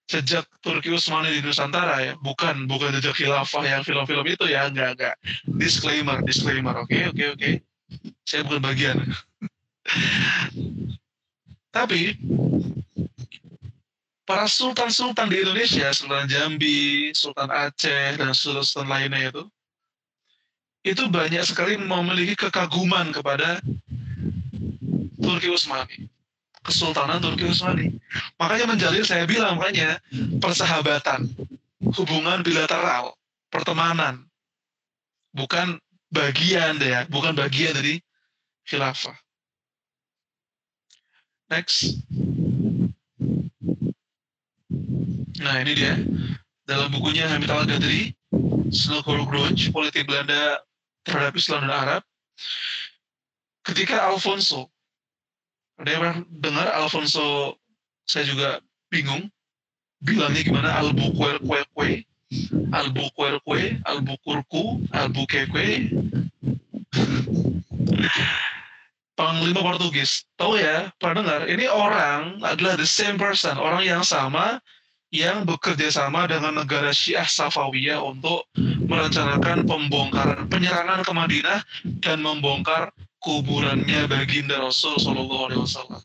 Jejak 0.06 0.46
Turki 0.62 0.94
Utsmani 0.94 1.30
di 1.30 1.42
Nusantara 1.42 2.02
ya, 2.02 2.12
bukan 2.20 2.66
bukan 2.66 2.92
jejak 2.98 3.16
khilafah 3.16 3.64
yang 3.64 3.82
film-film 3.86 4.26
itu 4.26 4.44
ya, 4.50 4.68
enggak 4.68 4.98
enggak. 4.98 5.14
Disclaimer, 5.56 6.20
disclaimer, 6.26 6.74
oke 6.74 6.90
okay, 6.90 7.08
oke 7.08 7.16
okay, 7.16 7.28
oke. 7.32 7.38
Okay. 7.38 7.54
Saya 8.26 8.42
bukan 8.44 8.60
bagian. 8.60 8.98
Tapi 11.76 12.18
para 14.22 14.46
sultan-sultan 14.46 15.26
di 15.26 15.42
Indonesia, 15.42 15.90
Sultan 15.90 16.30
Jambi, 16.30 17.10
Sultan 17.14 17.50
Aceh, 17.50 18.18
dan 18.18 18.30
sultan-sultan 18.30 18.88
lainnya 18.88 19.34
itu, 19.34 19.42
itu 20.82 21.02
banyak 21.10 21.42
sekali 21.46 21.78
memiliki 21.78 22.34
kekaguman 22.34 23.10
kepada 23.14 23.62
Turki 25.18 25.50
Utsmani. 25.50 26.10
Kesultanan 26.62 27.18
Turki 27.18 27.46
Utsmani. 27.46 27.98
Makanya 28.38 28.66
menjalin, 28.70 29.02
saya 29.06 29.26
bilang 29.26 29.58
makanya, 29.58 29.98
persahabatan, 30.38 31.26
hubungan 31.98 32.46
bilateral, 32.46 33.14
pertemanan, 33.50 34.26
bukan 35.34 35.78
bagian 36.14 36.78
ya, 36.78 37.06
bukan 37.10 37.34
bagian 37.34 37.74
dari 37.74 37.98
khilafah. 38.66 39.18
Next. 41.50 42.00
Nah 45.40 45.64
ini 45.64 45.72
dia, 45.72 45.96
dalam 46.68 46.92
bukunya 46.92 47.24
Hamid 47.30 47.48
Al-Ghazali, 47.48 48.12
Snowball 48.68 49.24
Grudge, 49.24 49.72
politik 49.72 50.04
Belanda 50.04 50.60
terhadap 51.08 51.32
Islam 51.38 51.68
dan 51.68 51.72
Arab. 51.72 52.02
Ketika 53.62 54.10
Alfonso 54.10 54.68
ada 55.82 55.88
yang 55.88 56.22
dengar 56.28 56.68
Alfonso 56.78 57.58
saya 58.06 58.28
juga 58.28 58.60
bingung 58.92 59.26
bilangnya 60.04 60.42
gimana? 60.46 60.70
Albuquerque 60.78 62.06
Albuquerque 62.70 63.82
Albuquerque 63.82 64.62
Albuquerque 64.92 65.68
Panglima 69.18 69.60
Portugis. 69.60 70.24
Tahu 70.40 70.58
ya 70.58 70.90
pernah 71.02 71.22
dengar? 71.22 71.40
Ini 71.46 71.68
orang 71.68 72.42
adalah 72.42 72.76
the 72.78 72.88
same 72.88 73.18
person 73.18 73.58
orang 73.58 73.82
yang 73.82 74.02
sama 74.02 74.62
yang 75.12 75.44
bekerja 75.44 75.92
sama 75.92 76.24
dengan 76.24 76.64
negara 76.64 76.88
Syiah 76.88 77.28
Safawiyah 77.28 78.00
untuk 78.00 78.48
merencanakan 78.88 79.68
pembongkaran 79.68 80.48
penyerangan 80.48 81.04
ke 81.04 81.12
Madinah 81.12 81.60
dan 82.00 82.24
membongkar 82.24 82.88
kuburannya 83.20 84.08
baginda 84.08 84.56
Rasul 84.58 84.96
Shallallahu 84.96 85.52
Alaihi 85.52 85.62
Wasallam. 85.62 86.02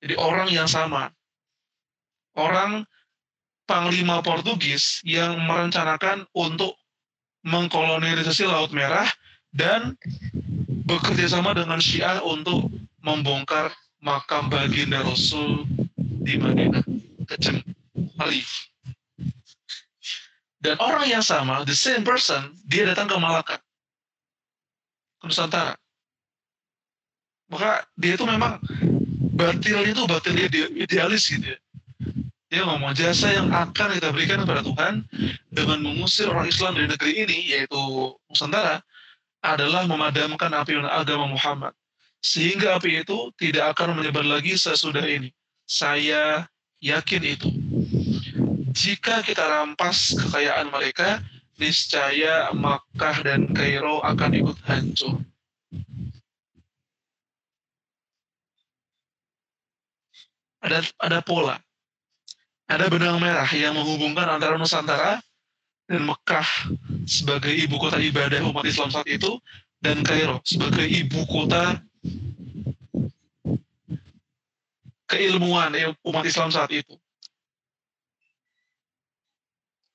Jadi 0.00 0.14
orang 0.16 0.48
yang 0.48 0.64
sama, 0.64 1.12
orang 2.32 2.88
panglima 3.68 4.24
Portugis 4.24 5.04
yang 5.04 5.36
merencanakan 5.44 6.24
untuk 6.32 6.80
mengkolonisasi 7.44 8.48
Laut 8.48 8.72
Merah 8.72 9.06
dan 9.52 9.94
bekerja 10.88 11.36
sama 11.36 11.52
dengan 11.52 11.76
Syiah 11.76 12.24
untuk 12.24 12.72
membongkar 13.04 13.68
makam 14.00 14.48
baginda 14.48 15.04
Rasul 15.04 15.68
di 16.24 16.40
Madinah. 16.40 16.82
Alif. 18.18 18.68
Dan 20.58 20.74
orang 20.82 21.06
yang 21.06 21.22
sama, 21.22 21.62
the 21.62 21.74
same 21.74 22.02
person, 22.02 22.50
dia 22.66 22.82
datang 22.82 23.06
ke 23.06 23.14
Malaka, 23.14 23.62
ke 25.22 25.24
Nusantara. 25.30 25.78
Maka 27.48 27.86
dia 27.94 28.18
itu 28.18 28.26
memang 28.26 28.58
batilnya 29.38 29.86
itu 29.86 30.02
batilnya 30.04 30.50
idealis 30.74 31.30
gitu 31.30 31.54
ya. 31.54 31.58
Dia 32.48 32.64
ngomong 32.64 32.96
jasa 32.96 33.28
yang 33.28 33.52
akan 33.52 34.00
kita 34.00 34.08
berikan 34.10 34.42
kepada 34.42 34.64
Tuhan 34.64 35.04
dengan 35.52 35.78
mengusir 35.84 36.26
orang 36.32 36.48
Islam 36.48 36.74
dari 36.74 36.88
negeri 36.90 37.12
ini, 37.22 37.38
yaitu 37.54 37.78
Nusantara, 38.26 38.82
adalah 39.44 39.86
memadamkan 39.86 40.50
api 40.50 40.74
agama 40.90 41.30
Muhammad. 41.30 41.70
Sehingga 42.18 42.74
api 42.82 43.06
itu 43.06 43.30
tidak 43.38 43.78
akan 43.78 43.94
menyebar 43.94 44.26
lagi 44.26 44.58
sesudah 44.58 45.06
ini. 45.06 45.30
Saya 45.70 46.50
yakin 46.82 47.22
itu 47.22 47.46
jika 48.78 49.26
kita 49.26 49.42
rampas 49.42 50.14
kekayaan 50.14 50.70
mereka, 50.70 51.18
niscaya 51.58 52.54
Makkah 52.54 53.26
dan 53.26 53.50
Kairo 53.50 53.98
akan 54.06 54.30
ikut 54.38 54.58
hancur. 54.62 55.18
ada 60.62 60.84
ada 60.98 61.18
pola. 61.22 61.56
Ada 62.68 62.92
benang 62.92 63.16
merah 63.16 63.48
yang 63.56 63.72
menghubungkan 63.72 64.28
antara 64.28 64.60
Nusantara 64.60 65.16
dan 65.88 66.04
Mekah 66.04 66.48
sebagai 67.08 67.48
ibu 67.48 67.80
kota 67.80 67.96
ibadah 67.96 68.44
umat 68.44 68.68
Islam 68.68 68.92
saat 68.92 69.08
itu 69.08 69.40
dan 69.80 70.04
Kairo 70.04 70.44
sebagai 70.44 70.84
ibu 70.84 71.24
kota 71.24 71.80
keilmuan 75.08 75.72
umat 76.04 76.24
Islam 76.28 76.52
saat 76.52 76.68
itu. 76.76 76.92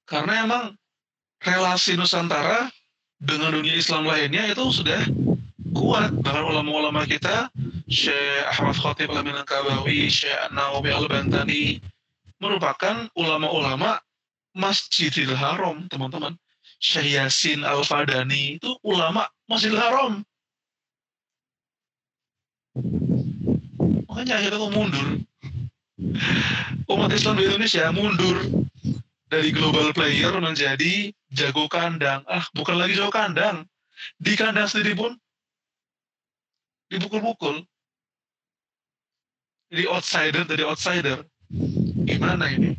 Karena 0.04 0.44
emang 0.44 0.66
relasi 1.44 1.96
Nusantara 1.96 2.72
dengan 3.20 3.56
dunia 3.56 3.76
Islam 3.76 4.04
lainnya 4.08 4.52
itu 4.52 4.64
sudah 4.72 5.00
kuat. 5.76 6.12
Bahkan 6.24 6.44
ulama-ulama 6.44 7.08
kita, 7.08 7.48
Syekh 7.88 8.44
Ahmad 8.56 8.76
Khatib 8.80 9.12
Al-Minangkabawi, 9.12 10.08
Syekh 10.12 10.36
An-Nawawi 10.52 10.92
Al-Bantani, 10.92 11.64
merupakan 12.40 13.08
ulama-ulama 13.16 14.00
Masjidil 14.54 15.34
Haram, 15.34 15.88
teman-teman. 15.88 16.36
Syekh 16.84 17.16
Yasin 17.16 17.64
Al-Fadani 17.64 18.60
itu 18.60 18.76
ulama 18.84 19.24
Masjidil 19.48 19.80
Haram. 19.80 20.20
Makanya 24.12 24.36
akhirnya 24.40 24.60
tuh 24.60 24.72
mundur. 24.72 25.08
Umat 26.92 27.10
Islam 27.16 27.40
di 27.40 27.48
Indonesia 27.48 27.88
mundur 27.96 28.63
dari 29.34 29.50
global 29.50 29.90
player 29.98 30.38
menjadi 30.38 31.10
jago 31.34 31.66
kandang. 31.66 32.22
Ah, 32.30 32.46
bukan 32.54 32.78
lagi 32.78 32.94
jago 32.94 33.10
kandang. 33.10 33.66
Di 34.22 34.38
kandang 34.38 34.70
sendiri 34.70 34.94
pun 34.94 35.18
dipukul-pukul. 36.94 37.66
Jadi 39.74 39.84
outsider 39.90 40.44
dari 40.46 40.62
outsider. 40.62 41.26
Gimana 42.06 42.46
ini? 42.54 42.78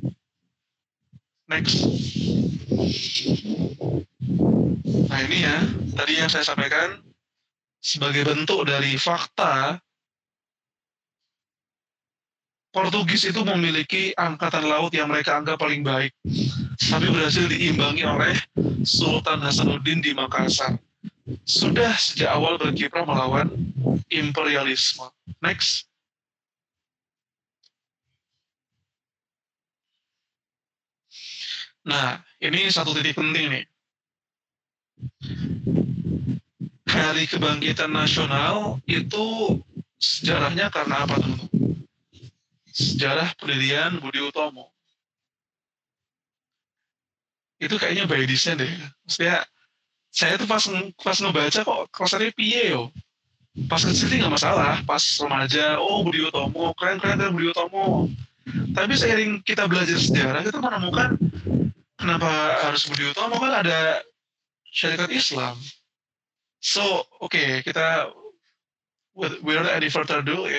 Next. 1.51 1.83
Nah 5.11 5.21
ini 5.27 5.38
ya, 5.43 5.59
tadi 5.99 6.23
yang 6.23 6.31
saya 6.31 6.47
sampaikan 6.47 7.03
sebagai 7.83 8.23
bentuk 8.23 8.62
dari 8.71 8.95
fakta 8.95 9.83
Portugis 12.75 13.23
itu 13.23 13.39
memiliki 13.47 14.11
angkatan 14.19 14.67
laut 14.67 14.91
yang 14.91 15.07
mereka 15.07 15.39
anggap 15.39 15.63
paling 15.63 15.87
baik, 15.87 16.11
tapi 16.91 17.07
berhasil 17.07 17.47
diimbangi 17.47 18.03
oleh 18.03 18.35
Sultan 18.83 19.39
Hasanuddin 19.39 20.03
di 20.03 20.11
Makassar. 20.11 20.75
Sudah 21.47 21.95
sejak 21.95 22.35
awal 22.35 22.59
berkiprah 22.59 23.07
melawan 23.07 23.47
imperialisme. 24.11 25.07
Next. 25.39 25.87
Nah, 31.87 32.19
ini 32.43 32.67
satu 32.75 32.91
titik 32.91 33.15
penting 33.15 33.55
nih. 33.55 33.65
Hari 36.91 37.31
Kebangkitan 37.31 37.95
Nasional 37.95 38.83
itu 38.91 39.59
sejarahnya 40.03 40.75
karena 40.75 41.07
apa 41.07 41.23
teman-teman? 41.23 41.54
Sejarah 42.75 43.31
pendirian 43.39 44.03
Budi 44.03 44.19
Utomo. 44.19 44.75
Itu 47.63 47.79
kayaknya 47.79 48.11
by 48.11 48.27
design 48.27 48.59
deh. 48.59 48.75
Maksudnya, 49.07 49.47
saya 50.11 50.35
tuh 50.35 50.51
pas, 50.51 50.63
pas 50.99 51.19
ngebaca 51.23 51.61
kok 51.63 51.87
rasanya 51.95 52.35
piye 52.35 52.75
yo. 52.75 52.91
Pas 53.71 53.79
kecil 53.79 54.11
sih 54.11 54.19
nggak 54.19 54.35
masalah, 54.35 54.83
pas 54.83 55.01
remaja, 55.23 55.79
oh 55.79 56.03
Budi 56.03 56.27
Utomo, 56.27 56.75
keren 56.75 56.99
keren 56.99 57.23
keren 57.23 57.33
Budi 57.39 57.55
Utomo. 57.55 58.11
Tapi 58.75 58.93
seiring 58.99 59.41
kita 59.47 59.71
belajar 59.71 59.95
sejarah, 59.95 60.43
kita 60.43 60.59
menemukan 60.59 61.15
kenapa 61.95 62.31
harus 62.67 62.91
Budi 62.91 63.15
Utomo 63.15 63.39
kan 63.39 63.63
ada 63.63 64.03
syarikat 64.75 65.15
Islam. 65.15 65.55
So, 66.59 66.83
oke, 67.23 67.31
okay, 67.31 67.63
kita 67.63 68.11
without 69.15 69.71
any 69.71 69.87
further 69.87 70.19
ado, 70.19 70.51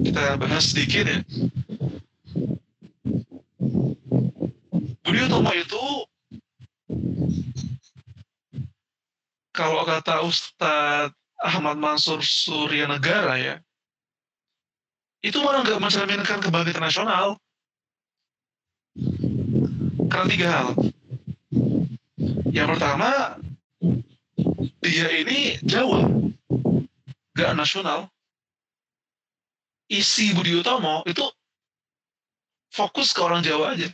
kita 0.00 0.36
bahas 0.36 0.72
sedikit 0.72 1.08
ya. 1.08 1.20
Budi 5.00 5.20
Utomo 5.24 5.52
itu 5.56 5.84
kalau 9.56 9.88
kata 9.88 10.20
Ustadz 10.26 11.16
Ahmad 11.40 11.80
Mansur 11.80 12.20
Surya 12.20 12.88
Negara 12.88 13.40
ya, 13.40 13.56
itu 15.24 15.40
malah 15.40 15.64
nggak 15.64 15.80
mencerminkan 15.80 16.44
kebangkitan 16.44 16.84
nasional. 16.84 17.40
Karena 20.08 20.26
tiga 20.32 20.48
hal. 20.48 20.68
Yang 22.52 22.68
pertama, 22.76 23.36
dia 24.80 25.08
ini 25.12 25.60
Jawa, 25.60 26.08
nggak 27.36 27.52
nasional 27.52 28.08
isi 29.86 30.34
Budi 30.34 30.58
Utomo 30.58 31.06
itu 31.06 31.22
fokus 32.74 33.14
ke 33.14 33.20
orang 33.22 33.42
Jawa 33.42 33.74
aja. 33.78 33.88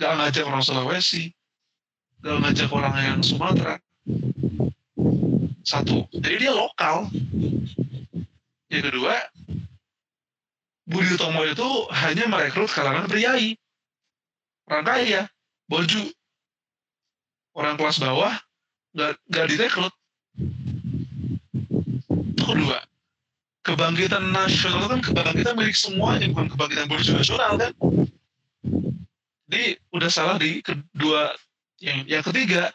Gak 0.00 0.16
ngajak 0.16 0.44
orang 0.48 0.64
Sulawesi, 0.64 1.28
gak 2.24 2.40
ngajak 2.40 2.70
orang 2.72 2.94
yang 2.96 3.20
Sumatera. 3.20 3.76
Satu, 5.60 6.08
jadi 6.16 6.48
dia 6.48 6.52
lokal. 6.56 7.12
Yang 8.72 8.84
kedua, 8.94 9.14
Budi 10.88 11.10
Utomo 11.14 11.44
itu 11.44 11.68
hanya 11.92 12.24
merekrut 12.30 12.70
kalangan 12.72 13.10
priai. 13.10 13.58
Orang 14.70 14.86
kaya, 14.86 15.28
boju. 15.68 16.08
Orang 17.52 17.76
kelas 17.76 17.98
bawah, 17.98 18.32
gak, 18.94 19.18
gak 19.28 19.46
direkrut. 19.50 19.92
Itu 22.08 22.42
kedua 22.46 22.89
kebangkitan 23.66 24.32
nasional 24.32 24.88
kan 24.88 25.00
kebangkitan 25.04 25.54
milik 25.56 25.76
semuanya 25.76 26.26
bukan 26.32 26.48
kebangkitan 26.52 26.86
politik 26.88 27.14
nasional 27.16 27.52
kan? 27.60 27.72
Jadi 29.50 29.64
udah 29.90 30.10
salah 30.10 30.36
di 30.38 30.62
kedua 30.62 31.34
yang 31.82 32.06
yang 32.06 32.22
ketiga 32.22 32.70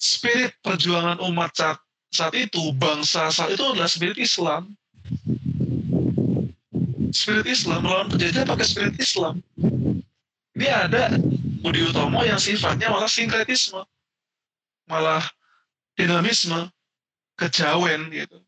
spirit 0.00 0.56
perjuangan 0.64 1.20
umat 1.30 1.54
saat 1.54 1.78
saat 2.10 2.34
itu 2.34 2.74
bangsa 2.74 3.30
saat 3.30 3.54
itu 3.54 3.62
adalah 3.62 3.88
spirit 3.88 4.18
Islam. 4.18 4.74
Spirit 7.10 7.46
Islam 7.46 7.82
melawan 7.82 8.08
penjajah 8.10 8.46
pakai 8.46 8.66
spirit 8.66 8.94
Islam. 8.98 9.42
Ini 10.54 10.68
ada 10.68 11.14
Budi 11.60 11.84
Utomo 11.84 12.24
yang 12.24 12.40
sifatnya 12.40 12.88
malah 12.88 13.08
sinkretisme 13.08 13.84
malah 14.90 15.22
dinamisme 15.94 16.66
kejawen 17.38 18.10
gitu 18.10 18.42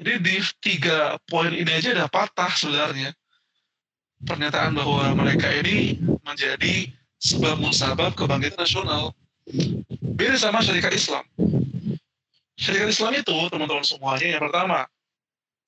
jadi 0.00 0.16
di 0.16 0.40
tiga 0.64 1.20
poin 1.28 1.52
ini 1.52 1.68
aja 1.68 1.92
udah 1.92 2.08
patah 2.08 2.48
sebenarnya. 2.56 3.12
Pernyataan 4.24 4.72
bahwa 4.72 5.12
mereka 5.12 5.52
ini 5.52 6.00
menjadi 6.24 6.88
sebab 7.20 7.60
musabab 7.60 8.16
kebangkitan 8.16 8.64
nasional. 8.64 9.12
Beda 10.16 10.40
sama 10.40 10.64
syarikat 10.64 10.96
Islam. 10.96 11.24
Syarikat 12.56 12.88
Islam 12.96 13.12
itu, 13.12 13.36
teman-teman 13.52 13.84
semuanya, 13.84 14.36
yang 14.36 14.42
pertama, 14.44 14.88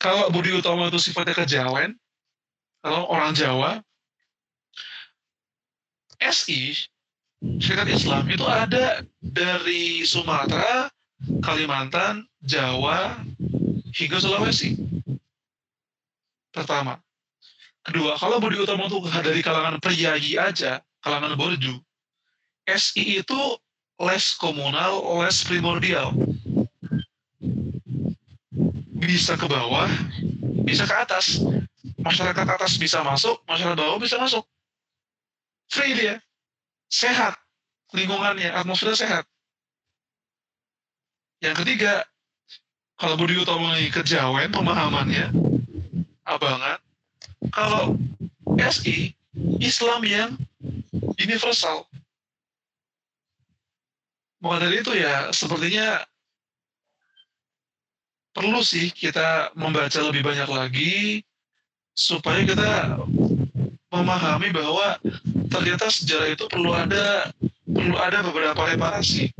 kalau 0.00 0.32
Budi 0.32 0.56
Utomo 0.56 0.88
itu 0.88 0.96
sifatnya 0.96 1.36
kejawen, 1.36 1.96
kalau 2.80 3.08
orang 3.12 3.36
Jawa, 3.36 3.84
SI, 6.24 6.88
syarikat 7.60 7.88
Islam 8.00 8.24
itu 8.32 8.48
ada 8.48 9.04
dari 9.20 10.04
Sumatera, 10.08 10.88
Kalimantan, 11.44 12.28
Jawa, 12.44 13.20
hingga 13.92 14.18
Sulawesi. 14.18 14.76
Pertama. 16.52 17.00
Kedua, 17.82 18.14
kalau 18.14 18.38
Budi 18.38 18.62
Utomo 18.62 18.86
itu 18.86 19.02
dari 19.10 19.42
kalangan 19.42 19.82
priayi 19.82 20.38
aja, 20.38 20.78
kalangan 21.02 21.34
borju, 21.34 21.82
SI 22.62 23.18
itu 23.18 23.40
less 23.98 24.38
komunal, 24.38 25.02
less 25.18 25.42
primordial. 25.42 26.14
Bisa 29.02 29.34
ke 29.34 29.50
bawah, 29.50 29.90
bisa 30.62 30.86
ke 30.86 30.94
atas. 30.94 31.42
Masyarakat 32.02 32.46
atas 32.46 32.78
bisa 32.78 33.02
masuk, 33.02 33.42
masyarakat 33.50 33.78
bawah 33.78 33.98
bisa 33.98 34.18
masuk. 34.18 34.46
Free 35.70 35.98
dia. 35.98 36.22
Sehat. 36.86 37.34
Lingkungannya, 37.92 38.54
atmosfer 38.54 38.94
sehat. 38.94 39.26
Yang 41.42 41.66
ketiga, 41.66 42.06
kalau 43.02 43.18
Budi 43.18 43.34
Utomo 43.34 43.74
kejawen 43.90 44.54
pemahamannya, 44.54 45.34
abangan. 46.22 46.78
Kalau 47.50 47.98
SI, 48.70 49.10
Islam 49.58 50.06
yang 50.06 50.30
universal. 51.18 51.90
Maka 54.38 54.70
dari 54.70 54.86
itu 54.86 54.94
ya, 54.94 55.34
sepertinya 55.34 55.98
perlu 58.30 58.62
sih 58.62 58.94
kita 58.94 59.50
membaca 59.58 59.98
lebih 59.98 60.22
banyak 60.22 60.46
lagi 60.46 60.94
supaya 61.98 62.46
kita 62.46 63.02
memahami 63.90 64.54
bahwa 64.54 65.02
ternyata 65.50 65.90
sejarah 65.90 66.38
itu 66.38 66.46
perlu 66.46 66.70
ada 66.70 67.34
perlu 67.66 67.98
ada 67.98 68.22
beberapa 68.22 68.62
reparasi, 68.62 69.34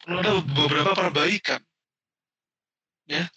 perlu 0.00 0.16
ada 0.24 0.40
beberapa 0.56 0.96
perbaikan. 0.96 1.60
Ya. 3.04 3.28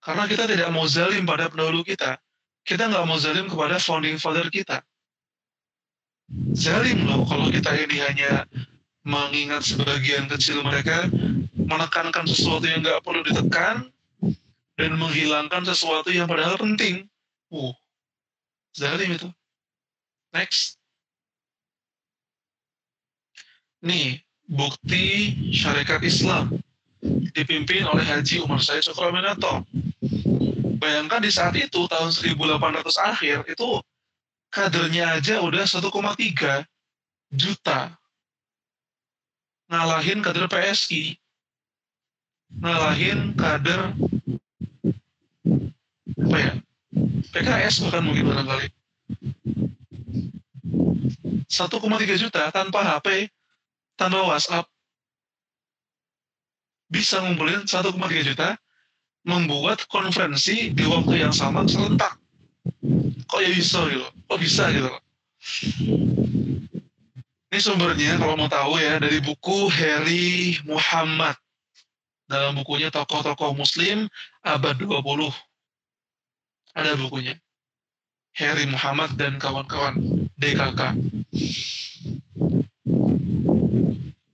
Karena 0.00 0.24
kita 0.24 0.48
tidak 0.48 0.72
mau 0.72 0.88
zalim 0.88 1.28
pada 1.28 1.52
pendahulu 1.52 1.84
kita. 1.84 2.16
Kita 2.64 2.88
nggak 2.88 3.04
mau 3.04 3.20
zalim 3.20 3.48
kepada 3.48 3.76
founding 3.76 4.16
father 4.16 4.48
kita. 4.48 4.80
Zalim 6.56 7.04
loh 7.04 7.26
kalau 7.28 7.52
kita 7.52 7.74
ini 7.76 8.00
hanya 8.00 8.46
mengingat 9.04 9.66
sebagian 9.66 10.30
kecil 10.30 10.62
mereka, 10.64 11.08
menekankan 11.56 12.24
sesuatu 12.24 12.64
yang 12.64 12.80
nggak 12.80 13.02
perlu 13.04 13.20
ditekan, 13.26 13.90
dan 14.80 14.96
menghilangkan 14.96 15.68
sesuatu 15.68 16.08
yang 16.08 16.24
padahal 16.24 16.56
penting. 16.56 17.04
Uh, 17.52 17.74
zalim 18.72 19.12
itu. 19.12 19.28
Next. 20.32 20.80
Nih, 23.84 24.20
bukti 24.48 25.36
syarikat 25.52 26.04
Islam 26.04 26.60
dipimpin 27.32 27.88
oleh 27.88 28.04
Haji 28.04 28.44
Umar 28.44 28.60
Said 28.60 28.84
Sukraminato. 28.84 29.64
Bayangkan 30.80 31.20
di 31.20 31.32
saat 31.32 31.56
itu 31.56 31.84
tahun 31.88 32.12
1800 32.12 32.56
akhir 32.96 33.44
itu 33.48 33.68
kadernya 34.52 35.20
aja 35.20 35.40
udah 35.40 35.64
1,3 35.64 36.64
juta. 37.32 37.94
Ngalahin 39.70 40.20
kader 40.24 40.50
PSI. 40.50 41.16
Ngalahin 42.58 43.36
kader 43.38 43.94
apa 46.20 46.36
ya? 46.36 46.52
PKS 47.30 47.86
bukan 47.86 48.02
mungkin 48.02 48.24
barangkali. 48.26 48.66
1,3 51.46 52.22
juta 52.22 52.50
tanpa 52.50 52.80
HP, 52.82 53.30
tanpa 53.94 54.26
WhatsApp, 54.26 54.66
bisa 56.90 57.22
ngumpulin 57.22 57.64
1,3 57.64 57.94
juta, 58.26 58.58
membuat 59.22 59.86
konferensi 59.86 60.74
di 60.74 60.84
waktu 60.84 61.22
yang 61.22 61.32
sama 61.32 61.64
serentak. 61.64 62.18
Kok 63.30 63.40
ya 63.40 63.50
bisa 63.54 63.86
gitu? 63.86 64.06
Kok 64.26 64.40
bisa 64.42 64.68
gitu? 64.74 64.90
Ini 67.50 67.58
sumbernya 67.58 68.18
kalau 68.18 68.34
mau 68.38 68.50
tahu 68.50 68.78
ya 68.78 68.98
dari 68.98 69.22
buku 69.22 69.70
Harry 69.70 70.58
Muhammad. 70.66 71.38
Dalam 72.30 72.54
bukunya 72.54 72.94
tokoh-tokoh 72.94 73.58
muslim 73.58 74.06
abad 74.46 74.78
20. 74.78 75.30
Ada 76.78 76.94
bukunya. 76.94 77.34
Harry 78.38 78.70
Muhammad 78.70 79.18
dan 79.18 79.42
kawan-kawan 79.42 79.98
DKK. 80.38 80.94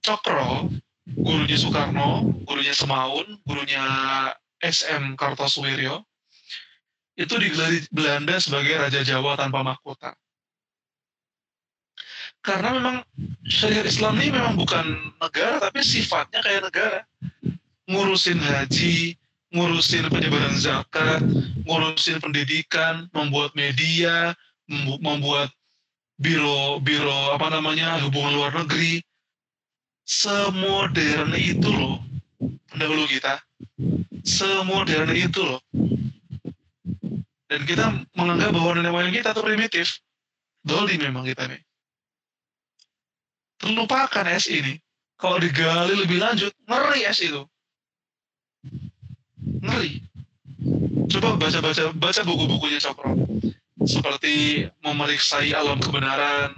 Cokro, 0.04 0.68
gurunya 1.16 1.56
Soekarno, 1.56 2.30
gurunya 2.44 2.74
Semaun, 2.76 3.40
gurunya 3.48 3.82
SM 4.60 5.16
Kartosuwiryo, 5.16 6.04
itu 7.16 7.34
digelar 7.40 7.72
di 7.72 7.80
Belanda 7.88 8.36
sebagai 8.36 8.76
Raja 8.76 9.00
Jawa 9.00 9.40
tanpa 9.40 9.64
mahkota. 9.64 10.12
Karena 12.44 12.78
memang 12.78 12.96
syariat 13.48 13.88
Islam 13.88 14.22
ini 14.22 14.30
memang 14.30 14.54
bukan 14.54 14.86
negara, 15.18 15.58
tapi 15.58 15.82
sifatnya 15.82 16.44
kayak 16.44 16.70
negara. 16.70 17.00
Ngurusin 17.90 18.38
haji, 18.38 19.18
ngurusin 19.50 20.06
penyebaran 20.06 20.54
zakat, 20.54 21.26
ngurusin 21.66 22.22
pendidikan, 22.22 23.10
membuat 23.10 23.50
media, 23.58 24.30
membuat 24.70 25.50
biro 26.16 26.80
biro 26.80 27.36
apa 27.36 27.50
namanya 27.50 27.98
hubungan 28.06 28.32
luar 28.36 28.52
negeri. 28.62 29.02
Semodern 30.06 31.34
itu 31.34 31.66
loh 31.66 31.98
pendahulu 32.70 33.10
kita. 33.10 33.42
Semodern 34.22 35.10
itu 35.12 35.42
loh. 35.42 35.60
Dan 37.46 37.62
kita 37.66 38.06
menganggap 38.14 38.54
bahwa 38.54 38.78
nenek 38.78 38.92
moyang 38.94 39.14
kita 39.14 39.34
itu 39.34 39.42
primitif. 39.42 39.88
Doli 40.62 40.98
memang 40.98 41.26
kita 41.26 41.50
nih. 41.50 41.62
Terlupakan 43.58 44.26
es 44.30 44.46
ini. 44.46 44.78
Kalau 45.18 45.42
digali 45.42 45.94
lebih 45.98 46.22
lanjut, 46.22 46.54
ngeri 46.70 47.02
es 47.06 47.18
itu 47.18 47.42
ngeri 49.62 50.02
coba 51.12 51.38
baca-baca 51.38 51.94
baca 51.94 52.20
buku-bukunya 52.26 52.82
Cokro 52.82 53.14
seperti 53.86 54.66
memeriksai 54.82 55.54
alam 55.54 55.78
kebenaran 55.78 56.54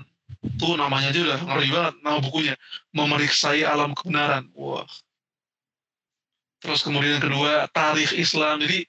tuh 0.57 0.75
namanya 0.81 1.13
aja 1.13 1.21
udah 1.21 1.41
ngeri 1.45 1.69
banget 1.69 1.95
nama 2.01 2.19
bukunya 2.23 2.55
memeriksai 2.97 3.67
alam 3.67 3.93
kebenaran 3.93 4.49
wah 4.57 4.89
terus 6.65 6.81
kemudian 6.81 7.21
yang 7.21 7.25
kedua 7.29 7.69
tarikh 7.71 8.15
Islam 8.17 8.65
jadi 8.65 8.89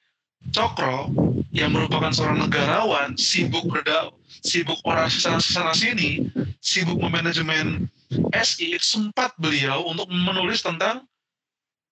Cokro 0.55 1.12
yang 1.51 1.76
merupakan 1.76 2.16
seorang 2.16 2.47
negarawan 2.47 3.20
sibuk 3.20 3.68
berda 3.68 4.07
sibuk 4.39 4.80
orang 4.88 5.12
sana 5.12 5.43
sana 5.43 5.76
sini 5.76 6.32
sibuk 6.64 6.95
memanajemen 6.95 7.91
SI 8.34 8.74
sempat 8.82 9.36
beliau 9.38 9.86
untuk 9.86 10.10
menulis 10.10 10.66
tentang 10.66 11.05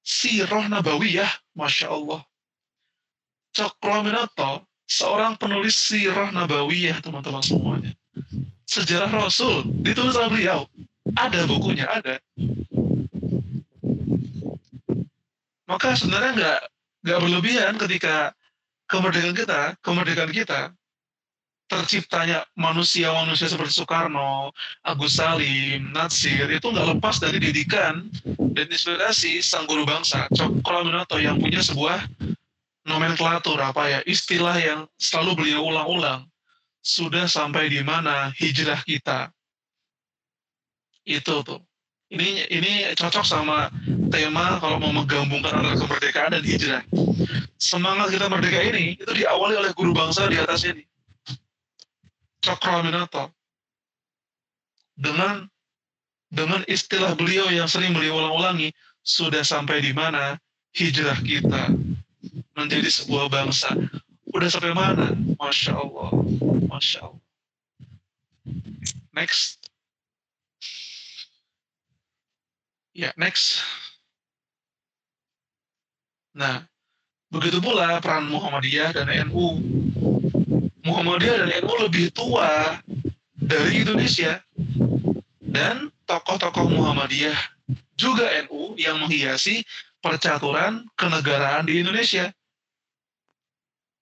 Sirah 0.08 0.72
Nabawiyah, 0.72 1.28
Masya 1.52 1.92
Allah. 1.92 2.24
Cokroaminoto, 3.52 4.64
seorang 4.88 5.36
penulis 5.36 5.76
Sirah 5.76 6.32
Nabawiyah, 6.32 7.04
teman-teman 7.04 7.44
semuanya. 7.44 7.92
Sejarah 8.68 9.08
Rasul, 9.08 9.64
ditulis 9.80 10.14
oleh 10.20 10.30
beliau. 10.30 10.60
Ada 11.16 11.48
bukunya, 11.48 11.88
ada. 11.88 12.20
Maka 15.68 15.96
sebenarnya 15.96 16.32
nggak 16.36 16.60
nggak 17.08 17.20
berlebihan 17.24 17.74
ketika 17.80 18.36
kemerdekaan 18.92 19.36
kita, 19.36 19.62
kemerdekaan 19.80 20.36
kita 20.36 20.76
terciptanya 21.68 22.48
manusia-manusia 22.56 23.52
seperti 23.52 23.84
Soekarno, 23.84 24.56
Agus 24.88 25.20
Salim, 25.20 25.92
Natsir 25.92 26.48
itu 26.48 26.64
nggak 26.72 26.96
lepas 26.96 27.20
dari 27.20 27.44
didikan 27.44 28.08
dan 28.56 28.68
inspirasi 28.72 29.44
sang 29.44 29.68
guru 29.68 29.84
bangsa, 29.84 30.32
Cokro 30.32 30.88
Aminoto 30.88 31.20
yang 31.20 31.44
punya 31.44 31.60
sebuah 31.60 32.08
nomenklatur 32.88 33.60
apa 33.60 33.84
ya 33.92 34.00
istilah 34.08 34.56
yang 34.56 34.88
selalu 34.96 35.44
beliau 35.44 35.68
ulang-ulang 35.68 36.24
sudah 36.88 37.28
sampai 37.28 37.68
di 37.68 37.84
mana 37.84 38.32
hijrah 38.40 38.80
kita. 38.88 39.28
Itu 41.04 41.44
tuh. 41.44 41.60
Ini 42.08 42.48
ini 42.48 42.96
cocok 42.96 43.28
sama 43.28 43.68
tema 44.08 44.64
kalau 44.64 44.80
mau 44.80 44.96
menggabungkan 44.96 45.60
antara 45.60 45.76
kemerdekaan 45.76 46.40
dan 46.40 46.44
hijrah. 46.48 46.84
Semangat 47.60 48.16
kita 48.16 48.32
merdeka 48.32 48.64
ini 48.64 48.96
itu 48.96 49.12
diawali 49.12 49.60
oleh 49.60 49.72
guru 49.76 49.92
bangsa 49.92 50.32
di 50.32 50.40
atas 50.40 50.64
ini. 50.64 50.88
Cakraminata 52.40 53.28
dengan 54.96 55.52
dengan 56.32 56.64
istilah 56.72 57.12
beliau 57.20 57.52
yang 57.52 57.68
sering 57.68 57.92
beliau 57.92 58.24
ulang-ulangi 58.24 58.72
sudah 59.04 59.44
sampai 59.44 59.84
di 59.84 59.92
mana 59.92 60.40
hijrah 60.72 61.20
kita 61.20 61.76
menjadi 62.56 62.88
sebuah 62.88 63.28
bangsa 63.28 63.76
udah 64.38 64.50
sampai 64.54 64.74
mana? 64.78 65.18
Masya 65.42 65.74
Allah. 65.74 66.10
Masya 66.70 67.00
Allah. 67.10 67.24
Next. 69.18 69.58
Ya 72.94 73.10
next. 73.18 73.66
Nah 76.38 76.70
begitu 77.34 77.58
pula 77.60 77.98
peran 78.00 78.30
Muhammadiyah 78.30 78.94
dan 78.94 79.10
NU 79.28 79.60
Muhammadiyah 80.86 81.36
dan 81.44 81.50
NU 81.66 81.74
lebih 81.82 82.14
tua 82.14 82.78
dari 83.34 83.82
Indonesia. 83.82 84.38
Dan 85.42 85.90
tokoh-tokoh 86.06 86.70
Muhammadiyah 86.70 87.36
juga 87.98 88.30
NU 88.46 88.78
yang 88.78 89.02
menghiasi 89.02 89.66
percaturan 90.00 90.86
kenegaraan 90.94 91.66
di 91.66 91.82
Indonesia. 91.82 92.32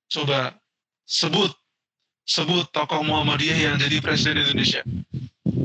Coba 0.10 0.54
sebut 1.06 1.52
sebut 2.26 2.66
tokoh 2.74 3.06
Muhammadiyah 3.06 3.70
yang 3.70 3.76
jadi 3.78 4.02
presiden 4.02 4.42
Indonesia. 4.42 4.82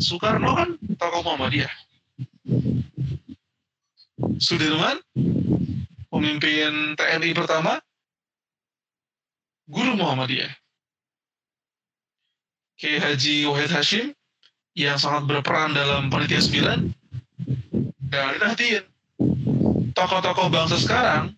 Soekarno 0.00 0.52
kan 0.56 0.68
tokoh 1.00 1.24
Muhammadiyah. 1.24 1.72
Sudirman, 4.36 5.00
pemimpin 6.12 6.96
TNI 6.96 7.30
pertama, 7.32 7.80
guru 9.64 9.96
Muhammadiyah. 9.96 10.52
Kiai 12.80 12.96
Haji 12.96 13.44
Wahid 13.44 13.72
Hashim 13.72 14.06
yang 14.72 14.96
sangat 14.96 15.28
berperan 15.28 15.76
dalam 15.76 16.08
panitia 16.08 16.40
9 16.40 16.96
dan 18.08 18.32
nantiin 18.40 18.84
tokoh-tokoh 19.92 20.48
bangsa 20.48 20.80
sekarang 20.80 21.36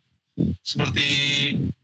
seperti 0.64 1.08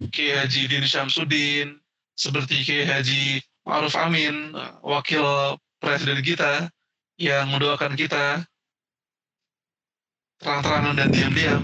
Kiai 0.09 0.41
Haji 0.41 0.61
Dini 0.69 0.89
Syamsuddin, 0.89 1.77
seperti 2.17 2.65
Kiai 2.65 2.89
Haji 2.89 3.43
Ma'ruf 3.69 3.95
Amin, 4.01 4.57
wakil 4.81 5.59
presiden 5.79 6.25
kita, 6.25 6.73
yang 7.19 7.51
mendoakan 7.51 7.99
kita 7.99 8.47
terang-terangan 10.39 10.95
dan 10.95 11.09
diam-diam. 11.11 11.63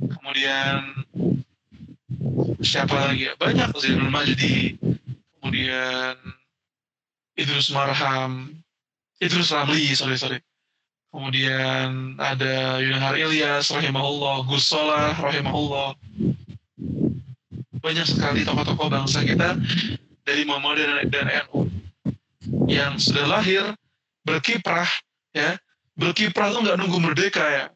Kemudian 0.00 0.76
siapa 2.60 3.10
lagi 3.10 3.32
ya? 3.32 3.34
Banyak 3.40 3.72
Zainul 3.80 4.12
Majdi, 4.12 4.76
kemudian 5.40 6.14
Idrus 7.40 7.72
Marham, 7.72 8.60
Idrus 9.18 9.50
Ramli, 9.50 9.96
sorry 9.96 10.20
sorry. 10.20 10.38
Kemudian 11.10 12.14
ada 12.22 12.78
Yunahar 12.78 13.18
Ilyas, 13.18 13.74
rahimahullah, 13.74 14.46
Gus 14.46 14.70
Solah, 14.70 15.10
rahimahullah. 15.18 15.98
Banyak 17.82 18.06
sekali 18.06 18.46
tokoh-tokoh 18.46 18.86
bangsa 18.86 19.26
kita 19.26 19.58
dari 20.22 20.46
Muhammadiyah 20.46 21.10
dan, 21.10 21.26
dan 21.26 21.26
NU 21.50 21.66
yang 22.70 22.94
sudah 23.02 23.26
lahir 23.26 23.74
berkiprah 24.22 24.86
ya. 25.34 25.58
Berkiprah 25.98 26.54
tuh 26.54 26.62
nggak 26.62 26.78
nunggu 26.78 26.98
merdeka 27.02 27.42
ya. 27.42 27.66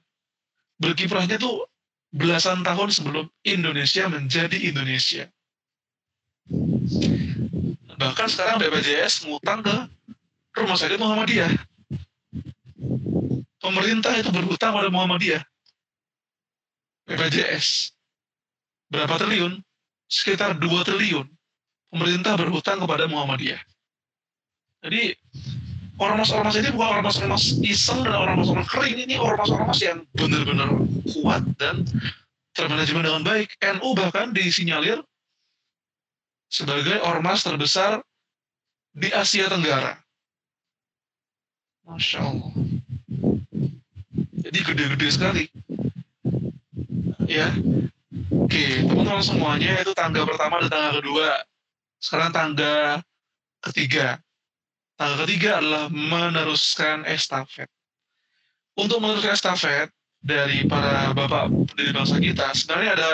Berkiprahnya 0.78 1.34
tuh 1.34 1.66
belasan 2.14 2.62
tahun 2.62 2.94
sebelum 2.94 3.26
Indonesia 3.42 4.06
menjadi 4.06 4.62
Indonesia. 4.62 5.26
Bahkan 7.98 8.26
sekarang 8.30 8.62
BPJS 8.62 9.26
ngutang 9.26 9.66
ke 9.66 9.74
rumah 10.54 10.78
sakit 10.78 11.02
Muhammadiyah 11.02 11.73
pemerintah 13.64 14.12
itu 14.20 14.28
berhutang 14.28 14.76
pada 14.76 14.92
Muhammadiyah 14.92 15.40
BPJS 17.08 17.96
berapa 18.92 19.16
triliun 19.16 19.64
sekitar 20.04 20.60
2 20.60 20.68
triliun 20.84 21.24
pemerintah 21.88 22.36
berhutang 22.36 22.84
kepada 22.84 23.08
Muhammadiyah 23.08 23.60
jadi 24.84 25.16
ormas-ormas 25.96 26.60
ini 26.60 26.68
bukan 26.76 27.00
ormas-ormas 27.00 27.56
iseng 27.64 28.04
dan 28.04 28.12
ormas-ormas 28.12 28.68
kering 28.68 29.00
ini 29.08 29.16
ormas-ormas 29.16 29.80
yang 29.80 30.04
benar-benar 30.12 30.68
kuat 31.08 31.40
dan 31.56 31.88
termanajemen 32.54 33.08
dengan 33.08 33.22
baik. 33.24 33.50
NU 33.60 33.96
bahkan 33.96 34.30
disinyalir 34.36 35.02
sebagai 36.52 37.02
ormas 37.02 37.42
terbesar 37.42 38.04
di 38.94 39.10
Asia 39.10 39.50
Tenggara. 39.50 39.98
Masya 41.84 42.18
Allah. 42.22 42.63
Jadi 44.54 44.70
gede-gede 44.70 45.08
sekali. 45.10 45.44
Ya. 47.26 47.50
Oke, 48.30 48.86
teman-teman 48.86 49.18
semuanya 49.18 49.82
itu 49.82 49.90
tangga 49.98 50.22
pertama 50.22 50.62
dan 50.62 50.70
tangga 50.70 51.02
kedua. 51.02 51.42
Sekarang 51.98 52.30
tangga 52.30 53.02
ketiga. 53.66 54.22
Tangga 54.94 55.26
ketiga 55.26 55.58
adalah 55.58 55.90
meneruskan 55.90 57.02
estafet. 57.02 57.66
Untuk 58.78 59.02
meneruskan 59.02 59.34
estafet 59.34 59.90
dari 60.22 60.62
para 60.70 61.10
bapak 61.10 61.50
pendiri 61.74 61.90
bangsa 61.90 62.22
kita, 62.22 62.54
sebenarnya 62.54 62.94
ada 62.94 63.10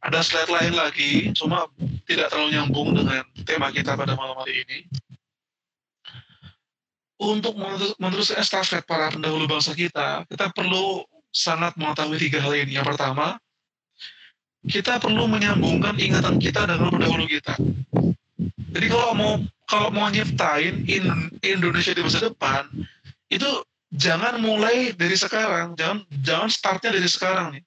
ada 0.00 0.24
slide 0.24 0.48
lain 0.48 0.72
lagi, 0.72 1.36
cuma 1.36 1.68
tidak 2.08 2.32
terlalu 2.32 2.56
nyambung 2.56 2.96
dengan 2.96 3.28
tema 3.44 3.68
kita 3.68 3.92
pada 3.92 4.16
malam 4.16 4.40
hari 4.40 4.64
ini. 4.64 4.88
Untuk 7.18 7.58
meneruskan 7.98 8.38
estafet 8.38 8.86
para 8.86 9.10
pendahulu 9.10 9.50
bangsa 9.50 9.74
kita, 9.74 10.22
kita 10.30 10.54
perlu 10.54 11.02
sangat 11.34 11.74
mengetahui 11.74 12.14
tiga 12.14 12.38
hal 12.38 12.54
ini. 12.54 12.78
Yang 12.78 12.94
pertama, 12.94 13.42
kita 14.66 15.02
perlu 15.02 15.26
menyambungkan 15.26 15.98
ingatan 15.98 16.38
kita 16.38 16.66
dengan 16.70 16.94
pendahulu 16.94 17.26
kita. 17.26 17.58
Jadi 18.74 18.86
kalau 18.86 19.10
mau 19.18 19.32
kalau 19.68 19.88
mau 19.90 20.08
nyiptain 20.08 20.86
in, 20.88 21.04
Indonesia 21.44 21.92
di 21.92 22.00
masa 22.00 22.24
depan 22.30 22.70
itu 23.28 23.48
jangan 23.92 24.40
mulai 24.40 24.94
dari 24.96 25.16
sekarang, 25.16 25.76
jangan 25.76 26.04
jangan 26.22 26.48
startnya 26.48 26.90
dari 26.94 27.08
sekarang 27.08 27.46
nih. 27.58 27.64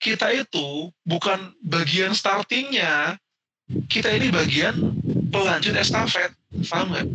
Kita 0.00 0.32
itu 0.32 0.88
bukan 1.04 1.52
bagian 1.60 2.16
startingnya, 2.16 3.20
kita 3.86 4.08
ini 4.10 4.32
bagian 4.32 4.74
pelanjut 5.28 5.76
estafet, 5.76 6.32
paham 6.68 6.96
nggak? 6.96 7.06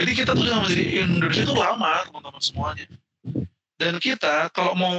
Jadi 0.00 0.12
kita 0.16 0.32
tuh 0.32 0.48
jangan 0.48 0.64
menjadi 0.64 0.84
Indonesia 1.04 1.44
itu 1.44 1.56
lama 1.56 1.94
teman-teman 2.08 2.42
semuanya. 2.42 2.86
Dan 3.76 4.00
kita 4.00 4.48
kalau 4.56 4.72
mau 4.72 4.96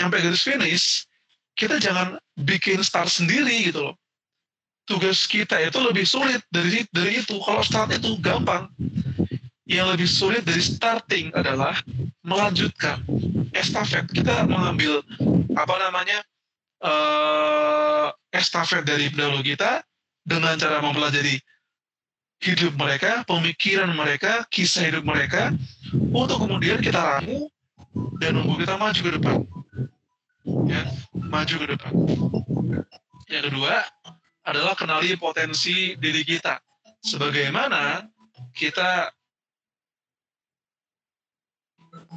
nyampe 0.00 0.16
garis 0.24 0.40
finish, 0.40 1.04
kita 1.54 1.76
jangan 1.76 2.16
bikin 2.40 2.80
start 2.80 3.12
sendiri 3.12 3.68
gitu 3.68 3.92
loh 3.92 3.96
tugas 4.84 5.24
kita 5.24 5.56
itu 5.60 5.80
lebih 5.80 6.04
sulit 6.04 6.40
dari 6.52 6.84
dari 6.92 7.20
itu. 7.24 7.40
Kalau 7.42 7.64
start 7.64 7.96
itu 7.96 8.16
gampang. 8.20 8.68
Yang 9.64 9.96
lebih 9.96 10.08
sulit 10.08 10.42
dari 10.44 10.60
starting 10.60 11.32
adalah 11.32 11.72
melanjutkan 12.20 13.00
estafet. 13.56 14.04
Kita 14.12 14.44
mengambil 14.44 15.00
apa 15.56 15.74
namanya 15.80 16.20
uh, 16.84 18.12
estafet 18.28 18.84
dari 18.84 19.08
pendahulu 19.08 19.40
kita 19.40 19.80
dengan 20.20 20.60
cara 20.60 20.84
mempelajari 20.84 21.40
hidup 22.42 22.74
mereka, 22.76 23.22
pemikiran 23.24 23.90
mereka, 23.94 24.44
kisah 24.50 24.90
hidup 24.90 25.04
mereka, 25.06 25.54
untuk 26.12 26.42
kemudian 26.42 26.82
kita 26.82 26.98
ramu 26.98 27.48
dan 28.18 28.38
membuat 28.38 28.58
kita 28.66 28.74
maju 28.76 29.00
ke 29.00 29.10
depan. 29.20 29.36
Ya, 30.68 30.82
maju 31.14 31.54
ke 31.56 31.66
depan. 31.76 31.92
Yang 33.30 33.44
kedua, 33.50 33.74
adalah 34.44 34.74
kenali 34.76 35.16
potensi 35.16 35.96
diri 35.96 36.20
kita. 36.20 36.60
Sebagaimana 37.04 38.04
kita 38.52 39.08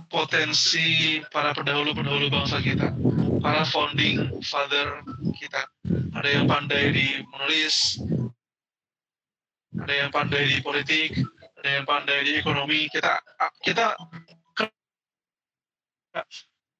potensi 0.07 1.19
para 1.31 1.51
pendahulu-pendahulu 1.51 2.31
bangsa 2.31 2.63
kita, 2.63 2.95
para 3.43 3.63
founding 3.67 4.39
father 4.43 5.03
kita. 5.35 5.61
Ada 6.15 6.29
yang 6.39 6.45
pandai 6.47 6.91
di 6.95 7.07
menulis, 7.27 7.99
ada 9.81 9.93
yang 9.93 10.09
pandai 10.09 10.43
di 10.49 10.57
politik, 10.63 11.17
ada 11.61 11.69
yang 11.81 11.85
pandai 11.85 12.25
di 12.25 12.31
ekonomi. 12.39 12.89
Kita 12.89 13.17
kita 13.61 13.97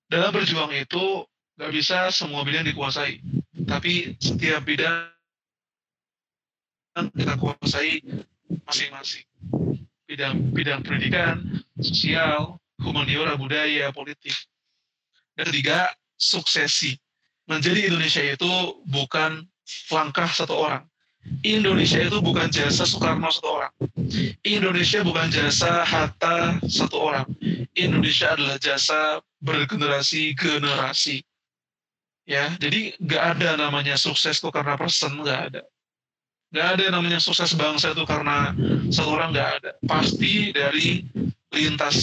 dalam 0.07 0.31
berjuang 0.31 0.71
itu 0.73 1.25
nggak 1.57 1.71
bisa 1.73 2.09
semua 2.13 2.45
bidang 2.45 2.65
dikuasai, 2.65 3.21
tapi 3.65 4.17
setiap 4.17 4.65
bidang 4.65 5.09
kita 7.13 7.33
kuasai 7.37 8.01
masing-masing 8.65 9.27
bidang 10.07 10.55
bidang 10.55 10.79
pendidikan, 10.81 11.43
sosial, 11.83 12.57
humaniora, 12.79 13.35
budaya, 13.35 13.91
politik. 13.91 14.33
Dan 15.35 15.51
ketiga, 15.51 15.91
suksesi. 16.15 16.95
Menjadi 17.47 17.91
Indonesia 17.91 18.23
itu 18.23 18.51
bukan 18.87 19.43
langkah 19.91 20.27
satu 20.31 20.55
orang. 20.55 20.83
Indonesia 21.45 22.01
itu 22.01 22.17
bukan 22.19 22.49
jasa 22.49 22.83
Soekarno 22.83 23.29
satu 23.29 23.49
orang. 23.61 23.73
Indonesia 24.41 24.99
bukan 25.05 25.27
jasa 25.29 25.85
Hatta 25.85 26.57
satu 26.65 26.97
orang. 26.97 27.27
Indonesia 27.77 28.33
adalah 28.33 28.57
jasa 28.57 29.21
bergenerasi 29.43 30.33
generasi. 30.33 31.21
Ya, 32.27 32.51
jadi 32.59 32.91
nggak 32.99 33.23
ada 33.39 33.49
namanya 33.55 33.95
sukses 33.95 34.43
tuh 34.43 34.51
karena 34.51 34.75
person, 34.75 35.23
nggak 35.23 35.41
ada. 35.53 35.61
Nggak 36.51 36.67
ada 36.75 36.85
namanya 36.91 37.19
sukses 37.23 37.55
bangsa 37.55 37.95
itu 37.95 38.03
karena 38.03 38.51
satu 38.91 39.15
orang 39.15 39.31
nggak 39.31 39.49
ada. 39.61 39.71
Pasti 39.87 40.51
dari 40.51 41.07
lintas 41.55 41.95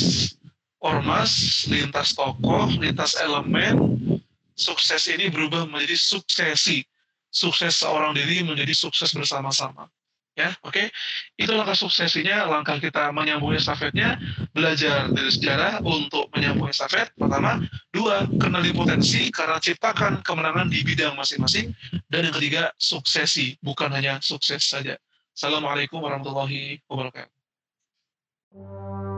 ormas, 0.81 1.65
lintas 1.69 2.13
tokoh, 2.17 2.73
lintas 2.77 3.17
elemen, 3.21 3.77
sukses 4.57 5.09
ini 5.09 5.29
berubah 5.29 5.65
menjadi 5.69 5.97
suksesi. 5.97 6.85
Sukses 7.35 7.83
seorang 7.83 8.15
diri 8.15 8.47
menjadi 8.47 8.71
sukses 8.71 9.11
bersama-sama. 9.11 9.91
Ya 10.35 10.51
oke? 10.67 10.75
Okay? 10.75 10.87
itu 11.39 11.55
langkah 11.55 11.79
suksesinya 11.79 12.51
langkah 12.51 12.83
kita 12.83 13.15
menyambung 13.15 13.55
estafetnya 13.55 14.19
belajar 14.51 15.07
dari 15.15 15.31
sejarah 15.31 15.79
untuk 15.87 16.27
menyambung 16.35 16.71
estafet. 16.71 17.11
Pertama 17.15 17.63
dua 17.95 18.27
kenali 18.43 18.75
potensi 18.75 19.31
karena 19.31 19.63
ciptakan 19.63 20.27
kemenangan 20.27 20.71
di 20.71 20.83
bidang 20.83 21.15
masing-masing. 21.15 21.71
Dan 22.11 22.27
yang 22.31 22.35
ketiga 22.35 22.75
suksesi 22.79 23.59
bukan 23.63 23.91
hanya 23.95 24.19
sukses 24.23 24.67
saja. 24.67 24.99
Assalamualaikum 25.35 26.03
warahmatullahi 26.03 26.83
wabarakatuh 26.91 29.14